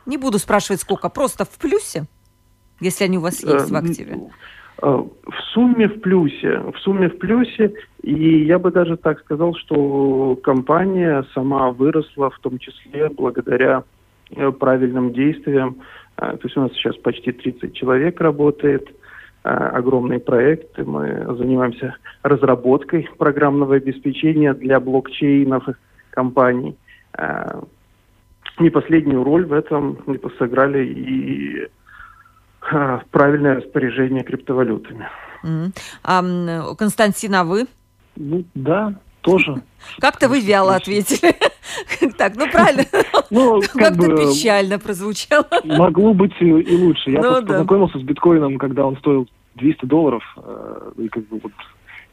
Не 0.06 0.17
буду 0.17 0.39
спрашивать, 0.39 0.82
сколько, 0.82 1.10
просто 1.10 1.43
в 1.43 1.58
плюсе, 1.58 2.06
если 2.80 3.03
они 3.03 3.17
у 3.17 3.21
вас 3.21 3.43
есть 3.43 3.69
в 3.69 3.73
э, 3.73 3.77
активе? 3.77 4.19
Э, 4.82 4.88
в 4.88 5.53
сумме 5.53 5.89
в 5.89 5.99
плюсе, 5.99 6.60
в 6.60 6.77
сумме 6.80 7.10
в 7.10 7.17
плюсе, 7.17 7.73
и 8.03 8.45
я 8.45 8.58
бы 8.58 8.71
даже 8.71 8.95
так 8.95 9.19
сказал, 9.19 9.53
что 9.56 10.39
компания 10.43 11.25
сама 11.34 11.71
выросла, 11.71 12.30
в 12.30 12.39
том 12.39 12.58
числе 12.58 13.10
благодаря 13.10 13.84
Э, 13.84 13.97
правильным 14.60 15.13
действиям. 15.13 15.78
А, 16.18 16.32
то 16.32 16.42
есть 16.44 16.58
у 16.58 16.62
нас 16.62 16.72
сейчас 16.74 16.96
почти 16.98 17.32
30 17.32 17.74
человек 17.74 18.20
работает, 18.20 18.88
а, 19.44 19.70
огромные 19.70 20.20
проекты. 20.20 20.84
Мы 20.84 21.26
занимаемся 21.38 21.96
разработкой 22.24 23.10
программного 23.18 23.76
обеспечения 23.76 24.54
для 24.54 24.80
блокчейнов 24.80 25.63
компаний. 26.10 26.78
А, 27.13 27.62
не 28.60 28.70
последнюю 28.70 29.24
роль 29.24 29.46
в 29.46 29.54
этом 29.54 30.00
сыграли 30.40 30.86
и 30.86 31.68
правильное 33.12 33.56
распоряжение 33.56 34.24
криптовалютами. 34.24 35.08
А, 36.04 36.74
Константин, 36.76 37.36
а 37.36 37.43
вы? 37.43 37.68
Ну, 38.16 38.43
да, 38.56 38.95
тоже. 39.22 39.62
Как-то 39.99 40.28
вы 40.28 40.41
вяло 40.41 40.76
ответили. 40.76 41.36
Так, 42.18 42.36
ну 42.36 42.49
правильно. 42.51 42.84
Ну, 43.30 43.61
как-то 43.74 44.15
печально 44.15 44.80
прозвучало. 44.80 45.47
Могло 45.65 46.13
быть 46.13 46.34
и 46.39 46.78
лучше. 46.78 47.11
Я 47.11 47.22
ну 47.22 47.41
познакомился 47.41 47.99
с 47.99 48.01
биткоином, 48.01 48.57
когда 48.57 48.86
он 48.86 48.97
стоил 48.97 49.28
200 49.55 49.86
долларов. 49.86 50.24
Э, 50.38 50.91
и 50.97 51.07
как 51.09 51.28
бы 51.28 51.39
вот 51.43 51.51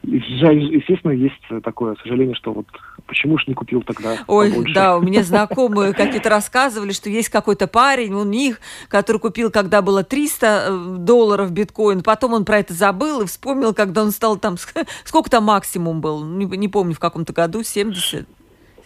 естественно, 0.07 1.11
есть 1.11 1.63
такое 1.63 1.95
сожаление, 2.01 2.35
что 2.35 2.53
вот 2.53 2.65
почему 3.07 3.37
ж 3.37 3.47
не 3.47 3.53
купил 3.53 3.81
тогда 3.81 4.17
Ой, 4.27 4.49
побольше? 4.49 4.73
да, 4.73 4.97
у 4.97 5.01
меня 5.01 5.23
знакомые 5.23 5.93
какие-то 5.93 6.29
рассказывали, 6.29 6.91
что 6.91 7.09
есть 7.09 7.29
какой-то 7.29 7.67
парень 7.67 8.13
у 8.13 8.23
них, 8.23 8.59
который 8.87 9.17
купил, 9.17 9.51
когда 9.51 9.81
было 9.81 10.03
300 10.03 10.45
э, 10.45 10.97
долларов 10.99 11.51
биткоин, 11.51 12.03
потом 12.03 12.33
он 12.33 12.45
про 12.45 12.59
это 12.59 12.73
забыл 12.73 13.21
и 13.21 13.25
вспомнил, 13.25 13.73
когда 13.73 14.03
он 14.03 14.11
стал 14.11 14.37
там, 14.37 14.55
сколько 15.03 15.29
там 15.29 15.45
максимум 15.45 16.01
был, 16.01 16.23
не, 16.23 16.45
не 16.45 16.67
помню, 16.67 16.93
в 16.93 16.99
каком-то 16.99 17.33
году, 17.33 17.63
70, 17.63 18.27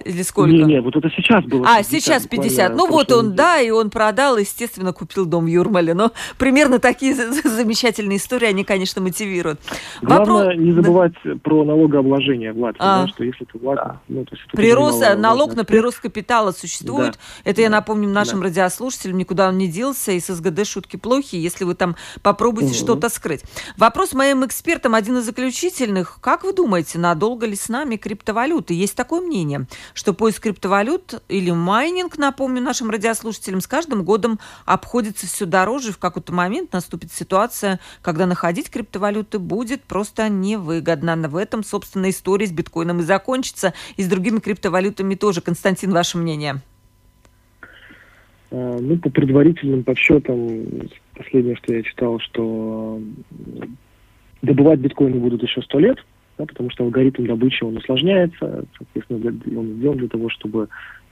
или 0.06 0.22
сколько? 0.22 0.52
Не, 0.52 0.64
не, 0.64 0.82
вот 0.82 0.96
это 0.96 1.10
сейчас 1.10 1.44
было. 1.46 1.66
А, 1.68 1.78
50, 1.78 2.02
сейчас 2.02 2.28
50. 2.28 2.76
Ну 2.76 2.88
вот 2.88 3.12
он, 3.12 3.36
да, 3.36 3.60
и 3.60 3.70
он 3.70 3.90
продал, 3.90 4.38
естественно, 4.38 4.94
купил 4.94 5.26
дом 5.26 5.46
в 5.46 5.48
Юрмале. 5.48 5.94
Но 5.94 6.12
примерно 6.38 6.80
такие 6.80 7.14
замечательные 7.16 8.18
истории, 8.18 8.48
они, 8.48 8.64
конечно, 8.64 9.02
мотивируют. 9.02 9.60
Главное 10.02 10.46
Вопрос... 10.46 10.58
не 10.58 10.72
забывать 10.72 11.14
да. 11.24 11.36
про 11.42 11.64
налогообложение 11.64 12.54
в 12.54 12.60
Латвии, 12.60 12.82
а. 12.82 13.04
да, 13.04 13.08
что 13.08 13.24
если 13.24 13.46
ты 13.46 13.58
в 13.58 13.66
Латвии... 13.66 13.84
Да. 13.84 14.02
Ну, 14.08 14.26
то 14.26 14.36
есть 14.36 14.48
прирост, 14.52 15.04
налог 15.18 15.56
на 15.56 15.66
прирост 15.66 16.00
капитала 16.00 16.52
существует. 16.52 17.14
Да. 17.14 17.50
Это 17.50 17.58
да. 17.58 17.62
я 17.64 17.70
напомню 17.70 18.10
нашим 18.10 18.40
да. 18.40 18.46
радиослушателям, 18.46 19.18
никуда 19.18 19.50
он 19.50 19.58
не 19.58 19.68
делся, 19.68 20.12
и 20.12 20.20
с 20.20 20.28
СГД 20.28 20.66
шутки 20.66 20.98
плохие, 20.98 21.42
если 21.42 21.64
вы 21.64 21.76
там 21.76 21.96
попробуете 22.22 22.72
угу. 22.72 22.78
что-то 22.78 23.10
скрыть. 23.10 23.44
Вопрос 23.78 24.14
моим 24.14 24.46
экспертам, 24.46 24.96
один 24.96 25.18
из 25.18 25.26
заключительных. 25.26 26.20
Как 26.22 26.44
вы 26.44 26.54
думаете, 26.54 27.00
надолго 27.00 27.46
ли 27.46 27.56
с 27.56 27.70
нами 27.70 27.96
криптовалюты? 27.96 28.74
Есть 28.74 28.96
такое 28.96 29.22
мнение, 29.22 29.68
что 29.94 30.14
поиск 30.14 30.44
криптовалют 30.44 31.22
или 31.28 31.52
майнинг, 31.52 32.18
напомню 32.18 32.62
нашим 32.62 32.90
радиослушателям, 32.90 33.62
с 33.62 33.68
каждым 33.68 34.04
годом 34.04 34.40
обходится 34.66 35.28
все 35.28 35.46
дороже. 35.46 35.92
В 35.92 35.98
какой-то 35.98 36.34
момент 36.34 36.74
наступит 36.74 37.12
ситуация, 37.12 37.80
когда 38.02 38.26
находить 38.26 38.70
криптовалюты 38.70 39.40
будет 39.40 39.84
просто 39.84 40.30
невыгодно. 40.30 41.10
В 41.10 41.36
этом, 41.36 41.64
собственно, 41.64 42.10
история 42.10 42.46
с 42.46 42.52
биткоином 42.52 43.00
и 43.00 43.04
закончится. 43.04 43.74
И 43.98 44.04
с 44.04 44.08
другими 44.08 44.40
криптовалютами 44.40 45.16
тоже. 45.16 45.42
Константин, 45.42 45.92
ваше 45.92 46.18
мнение? 46.18 46.62
А, 48.52 48.78
ну, 48.80 48.98
по 48.98 49.10
предварительным 49.10 49.84
подсчетам, 49.84 50.90
последнее, 51.16 51.56
что 51.56 51.74
я 51.74 51.84
читал, 51.84 52.20
что 52.20 53.02
добывать 54.42 54.80
биткоины 54.80 55.20
будут 55.20 55.44
еще 55.44 55.62
сто 55.62 55.80
лет, 55.80 55.98
да, 56.40 56.46
потому 56.46 56.72
что 56.72 56.86
алгоритм 56.86 57.26
добычи, 57.26 57.64
он 57.64 57.78
усложняется, 57.78 58.64
соответственно, 58.78 59.60
он 59.60 59.66
сделан 59.74 59.98
для 59.98 60.08
того, 60.08 60.30
чтобы 60.30 60.70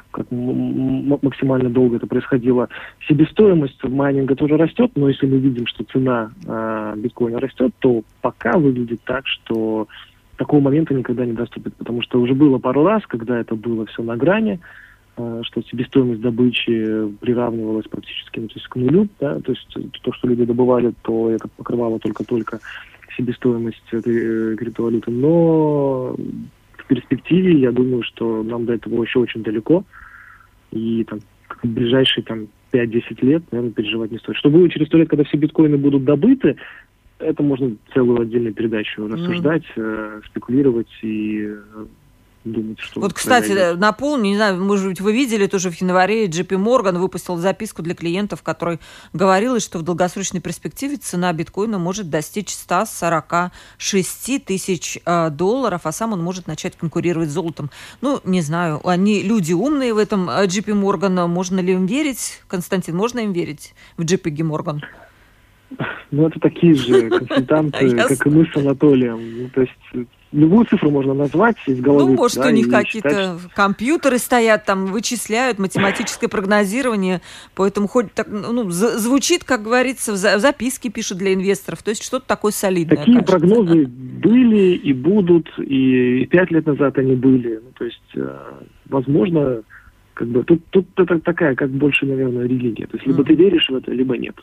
как 0.10 0.26
максимально 0.32 1.70
долго 1.70 1.98
это 1.98 2.08
происходило. 2.08 2.70
Себестоимость 3.08 3.84
майнинга 3.84 4.36
тоже 4.36 4.56
растет, 4.56 4.92
но 4.96 5.10
если 5.10 5.28
мы 5.28 5.38
видим, 5.38 5.68
что 5.68 5.84
цена 5.84 6.32
э, 6.46 6.94
биткоина 6.98 7.40
растет, 7.42 7.74
то 7.80 8.04
пока 8.22 8.58
выглядит 8.58 9.02
так, 9.04 9.28
что 9.28 9.88
такого 10.38 10.62
момента 10.62 10.94
никогда 10.94 11.26
не 11.26 11.34
доступит, 11.34 11.76
потому 11.76 12.02
что 12.02 12.22
уже 12.22 12.34
было 12.34 12.58
пару 12.58 12.86
раз, 12.86 13.04
когда 13.06 13.38
это 13.38 13.56
было 13.56 13.86
все 13.88 14.02
на 14.02 14.16
грани, 14.16 14.62
э, 15.18 15.42
что 15.44 15.62
себестоимость 15.64 16.22
добычи 16.22 17.10
приравнивалась 17.20 17.88
практически 17.88 18.40
ну, 18.40 18.48
то 18.48 18.54
есть 18.56 18.68
к 18.68 18.76
нулю, 18.78 19.10
да, 19.20 19.42
то 19.42 19.52
есть 19.52 19.78
то, 20.04 20.14
что 20.14 20.28
люди 20.30 20.46
добывали, 20.46 20.94
то 21.02 21.30
это 21.30 21.50
покрывало 21.50 22.00
только-только 22.00 22.60
себестоимость 23.16 23.84
этой 23.92 24.54
э, 24.54 24.56
криптовалюты, 24.56 25.12
но 25.12 26.16
в 26.78 26.88
перспективе 26.88 27.60
я 27.60 27.72
думаю, 27.72 28.04
что 28.04 28.44
нам 28.44 28.66
до 28.66 28.74
этого 28.74 29.04
еще 29.04 29.20
очень 29.20 29.44
далеко, 29.44 29.84
и 30.72 31.04
там 31.04 31.20
в 31.64 31.68
ближайшие 31.68 32.24
там 32.24 32.48
5-10 32.72 33.26
лет, 33.26 33.44
наверное, 33.52 33.74
переживать 33.74 34.12
не 34.12 34.18
стоит. 34.18 34.38
Что 34.38 34.50
будет 34.50 34.72
через 34.72 34.88
сто 34.88 34.98
лет, 34.98 35.10
когда 35.10 35.24
все 35.24 35.38
биткоины 35.38 35.78
будут 35.78 36.04
добыты, 36.04 36.58
это 37.20 37.42
можно 37.42 37.76
целую 37.94 38.22
отдельную 38.22 38.54
передачу 38.54 39.08
рассуждать, 39.08 39.64
mm. 39.76 39.82
э, 40.18 40.22
спекулировать 40.28 40.90
и 41.02 41.48
э, 41.48 41.86
думать, 42.52 42.80
что... 42.80 43.02
Вот, 43.02 43.14
кстати, 43.14 43.48
произойдет. 43.48 43.80
напомню, 43.80 44.30
не 44.30 44.36
знаю, 44.36 44.64
может 44.64 44.88
быть, 44.88 45.02
вы 45.02 45.14
видели, 45.14 45.48
тоже 45.48 45.70
в 45.70 45.82
январе 45.82 46.26
JP 46.28 46.64
Morgan 46.64 46.98
выпустил 46.98 47.38
записку 47.38 47.82
для 47.82 47.96
клиентов, 47.96 48.42
в 48.42 48.44
которой 48.44 48.80
говорилось, 49.14 49.64
что 49.64 49.80
в 49.80 49.84
долгосрочной 49.84 50.42
перспективе 50.42 50.98
цена 50.98 51.32
биткоина 51.34 51.78
может 51.78 52.10
достичь 52.10 52.50
146 52.50 54.46
тысяч 54.46 55.00
э, 55.06 55.30
долларов, 55.30 55.82
а 55.84 55.92
сам 55.92 56.14
он 56.14 56.24
может 56.24 56.48
начать 56.48 56.76
конкурировать 56.76 57.30
с 57.30 57.34
золотом. 57.34 57.70
Ну, 58.02 58.20
не 58.24 58.42
знаю, 58.42 58.82
они 58.88 59.22
люди 59.22 59.54
умные 59.54 59.94
в 59.94 59.98
этом 59.98 60.30
JP 60.30 60.82
Morgan, 60.82 61.28
можно 61.28 61.60
ли 61.60 61.74
им 61.74 61.86
верить? 61.86 62.42
Константин, 62.48 62.96
можно 62.96 63.20
им 63.20 63.34
верить 63.34 63.74
в 63.98 64.04
JP 64.04 64.36
Morgan? 64.38 64.82
Ну, 66.12 66.28
это 66.28 66.40
такие 66.40 66.74
же 66.74 67.10
консультанты, 67.10 67.96
как 67.96 68.26
и 68.26 68.30
мы 68.30 68.46
с 68.46 68.56
Анатолием. 68.56 69.44
Ну, 69.44 69.50
то 69.50 69.62
есть 69.62 70.08
любую 70.32 70.66
цифру 70.66 70.92
можно 70.92 71.14
назвать 71.14 71.56
из 71.68 71.80
головы. 71.80 72.12
Ну, 72.12 72.18
может, 72.18 72.38
да, 72.38 72.48
у 72.48 72.52
них 72.52 72.70
какие-то 72.70 73.38
считать... 73.38 73.54
компьютеры 73.54 74.18
стоят, 74.18 74.66
там 74.66 74.88
вычисляют, 74.88 75.60
математическое 75.60 76.28
прогнозирование, 76.28 77.22
поэтому 77.56 77.88
хоть 77.88 78.14
так, 78.14 78.28
ну, 78.30 78.70
звучит, 78.70 79.44
как 79.44 79.64
говорится, 79.64 80.14
в 80.14 80.16
записке 80.18 80.90
пишут 80.90 81.18
для 81.18 81.34
инвесторов, 81.34 81.82
то 81.82 81.90
есть 81.90 82.04
что-то 82.04 82.28
такое 82.28 82.52
солидное. 82.52 82.98
Такие 82.98 83.18
конечно. 83.18 83.38
прогнозы 83.38 83.86
были 83.88 84.76
и 84.76 84.94
будут, 84.94 85.48
и 85.60 86.26
пять 86.26 86.52
лет 86.52 86.66
назад 86.66 86.98
они 86.98 87.16
были. 87.16 87.62
Ну, 87.64 87.72
то 87.78 87.86
есть, 87.86 88.02
э, 88.16 88.38
возможно, 88.86 89.64
как 90.18 90.28
бы 90.30 90.44
тут, 90.44 90.66
тут 90.72 90.88
это 90.98 91.20
такая, 91.20 91.54
как 91.54 91.70
больше, 91.70 92.08
наверное, 92.08 92.46
религия. 92.46 92.88
То 92.88 92.98
есть 92.98 93.06
либо 93.06 93.22
mm. 93.22 93.26
ты 93.28 93.36
веришь 93.36 93.70
в 93.70 93.76
это, 93.76 93.92
либо 93.92 94.18
нет. 94.18 94.36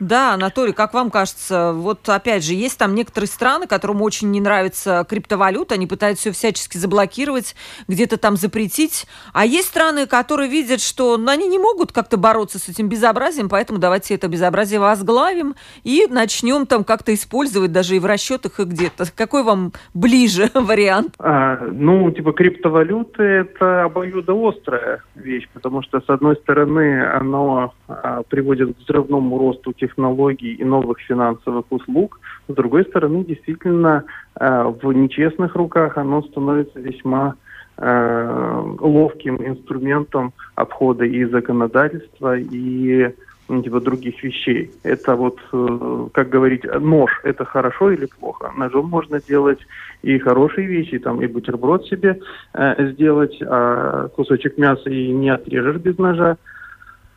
Да, 0.00 0.32
Анатолий, 0.32 0.72
как 0.72 0.94
вам 0.94 1.10
кажется, 1.10 1.72
вот 1.74 2.08
опять 2.08 2.42
же, 2.42 2.54
есть 2.54 2.78
там 2.78 2.94
некоторые 2.94 3.28
страны, 3.28 3.66
которым 3.66 4.00
очень 4.00 4.30
не 4.30 4.40
нравится 4.40 5.04
криптовалюта, 5.08 5.74
они 5.74 5.86
пытаются 5.86 6.32
все 6.32 6.32
всячески 6.32 6.78
заблокировать, 6.78 7.54
где-то 7.86 8.16
там 8.16 8.36
запретить, 8.36 9.06
а 9.34 9.44
есть 9.44 9.68
страны, 9.68 10.06
которые 10.06 10.48
видят, 10.48 10.80
что 10.80 11.18
ну, 11.18 11.30
они 11.30 11.48
не 11.48 11.58
могут 11.58 11.92
как-то 11.92 12.16
бороться 12.16 12.58
с 12.58 12.70
этим 12.70 12.88
безобразием, 12.88 13.50
поэтому 13.50 13.78
давайте 13.78 14.14
это 14.14 14.26
безобразие 14.26 14.80
возглавим 14.80 15.54
и 15.84 16.06
начнем 16.08 16.64
там 16.64 16.82
как-то 16.84 17.12
использовать 17.12 17.72
даже 17.72 17.94
и 17.96 17.98
в 17.98 18.06
расчетах 18.06 18.58
и 18.58 18.64
где-то. 18.64 19.04
Какой 19.14 19.42
вам 19.42 19.72
ближе 19.92 20.48
вариант? 20.54 21.14
А, 21.18 21.58
ну, 21.70 22.10
типа 22.10 22.32
криптовалюты 22.32 23.22
это 23.22 23.84
обоюдоострая 23.84 25.02
вещь, 25.14 25.48
потому 25.52 25.82
что, 25.82 26.00
с 26.00 26.08
одной 26.08 26.36
стороны, 26.36 27.04
оно 27.04 27.74
а, 27.88 28.22
приводит 28.22 28.74
к 28.76 28.78
взрывному 28.80 29.38
росту 29.38 29.72
технологий 29.72 30.52
и 30.52 30.64
новых 30.64 31.00
финансовых 31.00 31.66
услуг, 31.70 32.20
с 32.48 32.54
другой 32.54 32.84
стороны, 32.84 33.24
действительно, 33.24 34.04
а, 34.34 34.64
в 34.64 34.92
нечестных 34.92 35.54
руках 35.54 35.98
оно 35.98 36.22
становится 36.22 36.80
весьма 36.80 37.34
а, 37.76 38.62
ловким 38.80 39.36
инструментом 39.36 40.32
обхода 40.54 41.04
и 41.04 41.24
законодательства, 41.24 42.36
и 42.38 43.14
ну, 43.50 43.62
типа 43.62 43.80
других 43.80 44.22
вещей. 44.22 44.70
Это 44.84 45.16
вот, 45.16 45.38
э, 45.52 46.08
как 46.12 46.28
говорить, 46.28 46.64
нож– 46.80 47.20
это 47.24 47.44
хорошо 47.44 47.90
или 47.90 48.06
плохо. 48.06 48.52
Ножом 48.56 48.88
можно 48.88 49.20
делать 49.20 49.58
и 50.02 50.18
хорошие 50.18 50.66
вещи, 50.66 50.98
там 50.98 51.20
и 51.22 51.26
бутерброд 51.26 51.86
себе 51.86 52.20
э, 52.54 52.92
сделать, 52.92 53.36
а 53.42 54.08
кусочек 54.08 54.58
мяса 54.58 54.88
и 54.90 55.12
не 55.12 55.30
отрежешь 55.30 55.76
без 55.76 55.98
ножа. 55.98 56.36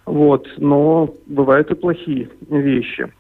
Вот, 0.06 0.48
но 0.58 1.14
бывают 1.28 1.72
и 1.72 1.76
плохие 1.76 2.30
вещи. 2.50 3.12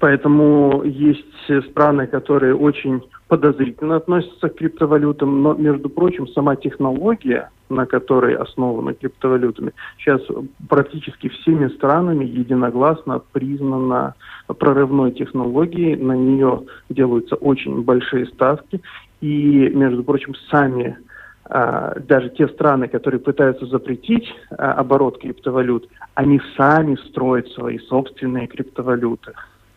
Поэтому 0.00 0.82
есть 0.84 1.70
страны, 1.70 2.06
которые 2.06 2.54
очень 2.54 3.02
подозрительно 3.28 3.96
относятся 3.96 4.48
к 4.48 4.56
криптовалютам, 4.56 5.42
но, 5.42 5.54
между 5.54 5.88
прочим, 5.88 6.28
сама 6.28 6.56
технология, 6.56 7.50
на 7.68 7.86
которой 7.86 8.36
основаны 8.36 8.94
криптовалютами, 8.94 9.72
сейчас 9.98 10.20
практически 10.68 11.28
всеми 11.28 11.68
странами 11.68 12.24
единогласно 12.24 13.20
признана 13.32 14.14
прорывной 14.46 15.10
технологией, 15.12 15.96
на 15.96 16.12
нее 16.12 16.62
делаются 16.88 17.34
очень 17.34 17.82
большие 17.82 18.26
ставки, 18.26 18.80
и, 19.20 19.70
между 19.74 20.04
прочим, 20.04 20.34
сами 20.50 20.96
а, 21.48 21.98
даже 22.00 22.30
те 22.30 22.48
страны, 22.48 22.88
которые 22.88 23.20
пытаются 23.20 23.66
запретить 23.66 24.32
а, 24.50 24.74
оборот 24.74 25.18
криптовалют, 25.18 25.88
они 26.14 26.40
сами 26.56 26.96
строят 27.08 27.48
свои 27.48 27.78
собственные 27.78 28.46
криптовалюты. 28.46 29.32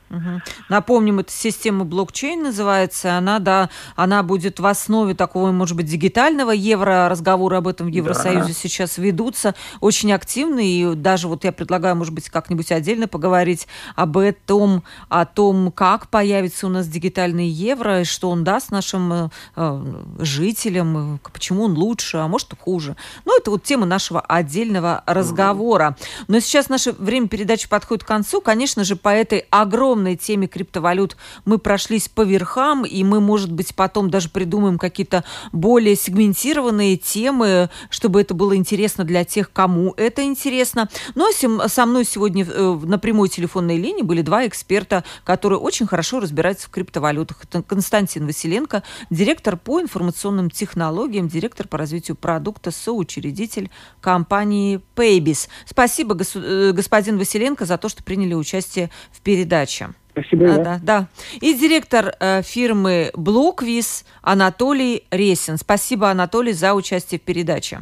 Угу. 0.09 0.41
Напомним, 0.69 1.19
эта 1.19 1.31
система 1.31 1.85
блокчейн 1.85 2.41
называется. 2.43 3.15
Она, 3.17 3.39
да, 3.39 3.69
она 3.95 4.23
будет 4.23 4.59
в 4.59 4.65
основе 4.65 5.13
такого, 5.13 5.51
может 5.51 5.75
быть, 5.75 5.85
дигитального 5.85 6.51
евро. 6.51 7.07
Разговоры 7.09 7.57
об 7.57 7.67
этом 7.67 7.87
в 7.87 7.89
Евросоюзе 7.89 8.47
да. 8.47 8.53
сейчас 8.53 8.97
ведутся 8.97 9.55
очень 9.81 10.11
активно. 10.11 10.59
И 10.59 10.95
даже 10.95 11.27
вот 11.27 11.43
я 11.43 11.51
предлагаю, 11.51 11.95
может 11.95 12.13
быть, 12.13 12.29
как-нибудь 12.29 12.71
отдельно 12.71 13.07
поговорить 13.07 13.67
об 13.95 14.17
этом, 14.17 14.83
о 15.09 15.25
том, 15.25 15.71
как 15.71 16.09
появится 16.09 16.67
у 16.67 16.69
нас 16.69 16.87
дигитальный 16.87 17.47
евро, 17.47 18.01
и 18.01 18.03
что 18.03 18.29
он 18.29 18.43
даст 18.43 18.71
нашим 18.71 19.13
э, 19.13 19.29
э 19.55 19.83
жителям, 20.19 21.19
почему 21.33 21.65
он 21.65 21.73
лучше, 21.77 22.17
а 22.17 22.27
может 22.27 22.49
хуже. 22.59 22.95
Ну, 23.25 23.37
это 23.37 23.51
вот 23.51 23.63
тема 23.63 23.85
нашего 23.85 24.21
отдельного 24.21 25.03
разговора. 25.05 25.95
Но 26.27 26.39
сейчас 26.39 26.69
наше 26.69 26.93
время 26.93 27.27
передачи 27.27 27.69
подходит 27.69 28.03
к 28.03 28.07
концу. 28.07 28.41
Конечно 28.41 28.83
же, 28.83 28.95
по 28.95 29.09
этой 29.09 29.45
огромной 29.49 29.98
теме 30.15 30.47
криптовалют 30.47 31.17
мы 31.45 31.57
прошлись 31.57 32.07
по 32.07 32.21
верхам, 32.21 32.85
и 32.85 33.03
мы, 33.03 33.19
может 33.19 33.51
быть, 33.51 33.75
потом 33.75 34.09
даже 34.09 34.29
придумаем 34.29 34.77
какие-то 34.77 35.23
более 35.51 35.95
сегментированные 35.95 36.97
темы, 36.97 37.69
чтобы 37.89 38.21
это 38.21 38.33
было 38.33 38.55
интересно 38.55 39.03
для 39.03 39.23
тех, 39.23 39.51
кому 39.51 39.93
это 39.97 40.23
интересно. 40.23 40.89
Ну, 41.15 41.29
а 41.59 41.69
со 41.69 41.85
мной 41.85 42.05
сегодня 42.05 42.45
э, 42.45 42.79
на 42.83 42.99
прямой 42.99 43.29
телефонной 43.29 43.77
линии 43.77 44.01
были 44.01 44.21
два 44.21 44.47
эксперта, 44.47 45.03
которые 45.23 45.59
очень 45.59 45.87
хорошо 45.87 46.19
разбираются 46.19 46.67
в 46.67 46.71
криптовалютах. 46.71 47.43
Это 47.43 47.61
Константин 47.63 48.25
Василенко, 48.25 48.83
директор 49.09 49.57
по 49.57 49.81
информационным 49.81 50.49
технологиям, 50.49 51.27
директор 51.27 51.67
по 51.67 51.77
развитию 51.77 52.15
продукта, 52.15 52.71
соучредитель 52.71 53.69
компании 54.01 54.81
Paybis. 54.95 55.47
Спасибо, 55.65 56.17
э, 56.35 56.71
господин 56.73 57.17
Василенко, 57.17 57.65
за 57.65 57.77
то, 57.77 57.89
что 57.89 58.03
приняли 58.03 58.33
участие 58.33 58.89
в 59.11 59.21
передаче. 59.21 59.88
Спасибо. 60.21 60.53
А, 60.53 60.57
да, 60.57 60.79
да. 60.81 61.07
И 61.41 61.53
директор 61.53 62.13
э, 62.19 62.41
фирмы 62.41 63.11
Блоквиз 63.13 64.05
Анатолий 64.21 65.03
Ресин. 65.11 65.57
Спасибо, 65.57 66.09
Анатолий, 66.09 66.53
за 66.53 66.73
участие 66.73 67.19
в 67.19 67.23
передаче. 67.23 67.81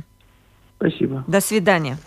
Спасибо. 0.78 1.24
До 1.28 1.42
свидания. 1.42 1.98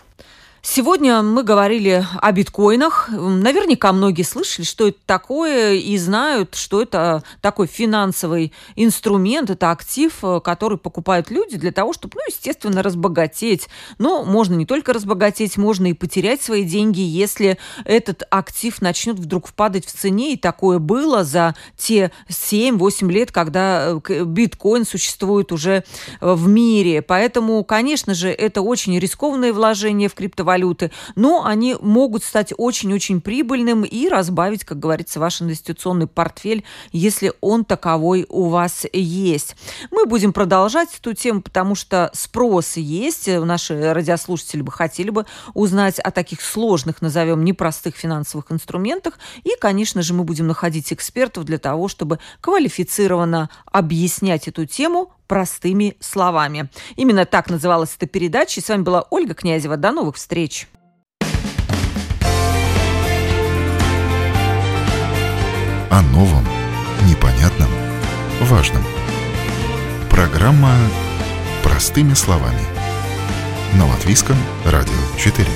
Сегодня 0.63 1.23
мы 1.23 1.41
говорили 1.41 2.05
о 2.21 2.31
биткоинах. 2.31 3.09
Наверняка 3.09 3.91
многие 3.91 4.21
слышали, 4.21 4.63
что 4.63 4.89
это 4.89 4.99
такое, 5.07 5.73
и 5.73 5.97
знают, 5.97 6.53
что 6.53 6.83
это 6.83 7.23
такой 7.41 7.65
финансовый 7.65 8.53
инструмент, 8.75 9.49
это 9.49 9.71
актив, 9.71 10.13
э, 10.21 10.39
который 10.39 10.77
покупают 10.77 11.31
люди 11.31 11.57
для 11.57 11.71
того, 11.71 11.93
чтобы, 11.93 12.13
ну, 12.15 12.21
естественно, 12.27 12.83
разбогатеть. 12.83 13.69
Но 13.97 14.23
можно 14.23 14.53
не 14.53 14.67
только 14.67 14.93
разбогатеть, 14.93 15.57
можно 15.57 15.87
и 15.87 15.93
потерять 15.93 16.43
свои 16.43 16.63
деньги, 16.63 17.01
если 17.01 17.57
этот 17.83 18.21
актив 18.29 18.79
начнет 18.81 19.17
вдруг 19.17 19.47
впадать 19.47 19.87
в 19.87 19.91
цене. 19.91 20.33
И 20.33 20.37
такое 20.37 20.77
было 20.77 21.23
за 21.23 21.55
те 21.75 22.11
7-8 22.29 23.11
лет, 23.11 23.31
когда 23.31 23.99
э, 24.07 24.23
биткоин 24.25 24.85
существует 24.85 25.51
уже 25.51 25.83
э, 26.21 26.33
в 26.33 26.47
мире. 26.47 27.01
Поэтому, 27.01 27.63
конечно 27.63 28.13
же, 28.13 28.29
это 28.29 28.61
очень 28.61 28.97
рискованное 28.99 29.53
вложение 29.53 30.07
в 30.07 30.13
криптовалюту 30.13 30.50
криптовалюты, 30.51 30.91
но 31.15 31.45
они 31.45 31.75
могут 31.81 32.23
стать 32.23 32.53
очень-очень 32.57 33.21
прибыльным 33.21 33.83
и 33.83 34.09
разбавить, 34.09 34.63
как 34.63 34.79
говорится, 34.79 35.19
ваш 35.19 35.41
инвестиционный 35.41 36.07
портфель, 36.07 36.63
если 36.91 37.33
он 37.41 37.65
таковой 37.65 38.25
у 38.29 38.49
вас 38.49 38.85
есть. 38.91 39.55
Мы 39.91 40.05
будем 40.05 40.33
продолжать 40.33 40.89
эту 40.97 41.13
тему, 41.13 41.41
потому 41.41 41.75
что 41.75 42.11
спрос 42.13 42.77
есть. 42.77 43.27
Наши 43.27 43.93
радиослушатели 43.93 44.61
бы 44.61 44.71
хотели 44.71 45.09
бы 45.09 45.25
узнать 45.53 45.99
о 45.99 46.11
таких 46.11 46.41
сложных, 46.41 47.01
назовем, 47.01 47.43
непростых 47.43 47.95
финансовых 47.95 48.51
инструментах. 48.51 49.19
И, 49.43 49.51
конечно 49.59 50.01
же, 50.01 50.13
мы 50.13 50.23
будем 50.23 50.47
находить 50.47 50.91
экспертов 50.91 51.45
для 51.45 51.57
того, 51.57 51.87
чтобы 51.87 52.19
квалифицированно 52.41 53.49
объяснять 53.65 54.47
эту 54.47 54.65
тему 54.65 55.13
простыми 55.31 55.95
словами. 56.01 56.67
Именно 56.97 57.23
так 57.23 57.49
называлась 57.49 57.95
эта 57.95 58.05
передача. 58.05 58.59
И 58.59 58.63
с 58.63 58.67
вами 58.67 58.81
была 58.81 59.05
Ольга 59.11 59.33
Князева. 59.33 59.77
До 59.77 59.93
новых 59.93 60.17
встреч! 60.17 60.67
О 65.89 66.01
новом, 66.11 66.45
непонятном, 67.09 67.69
важном. 68.41 68.83
Программа 70.09 70.75
«Простыми 71.63 72.13
словами» 72.13 72.65
на 73.75 73.87
Латвийском 73.87 74.35
радио 74.65 74.91
4. 75.17 75.47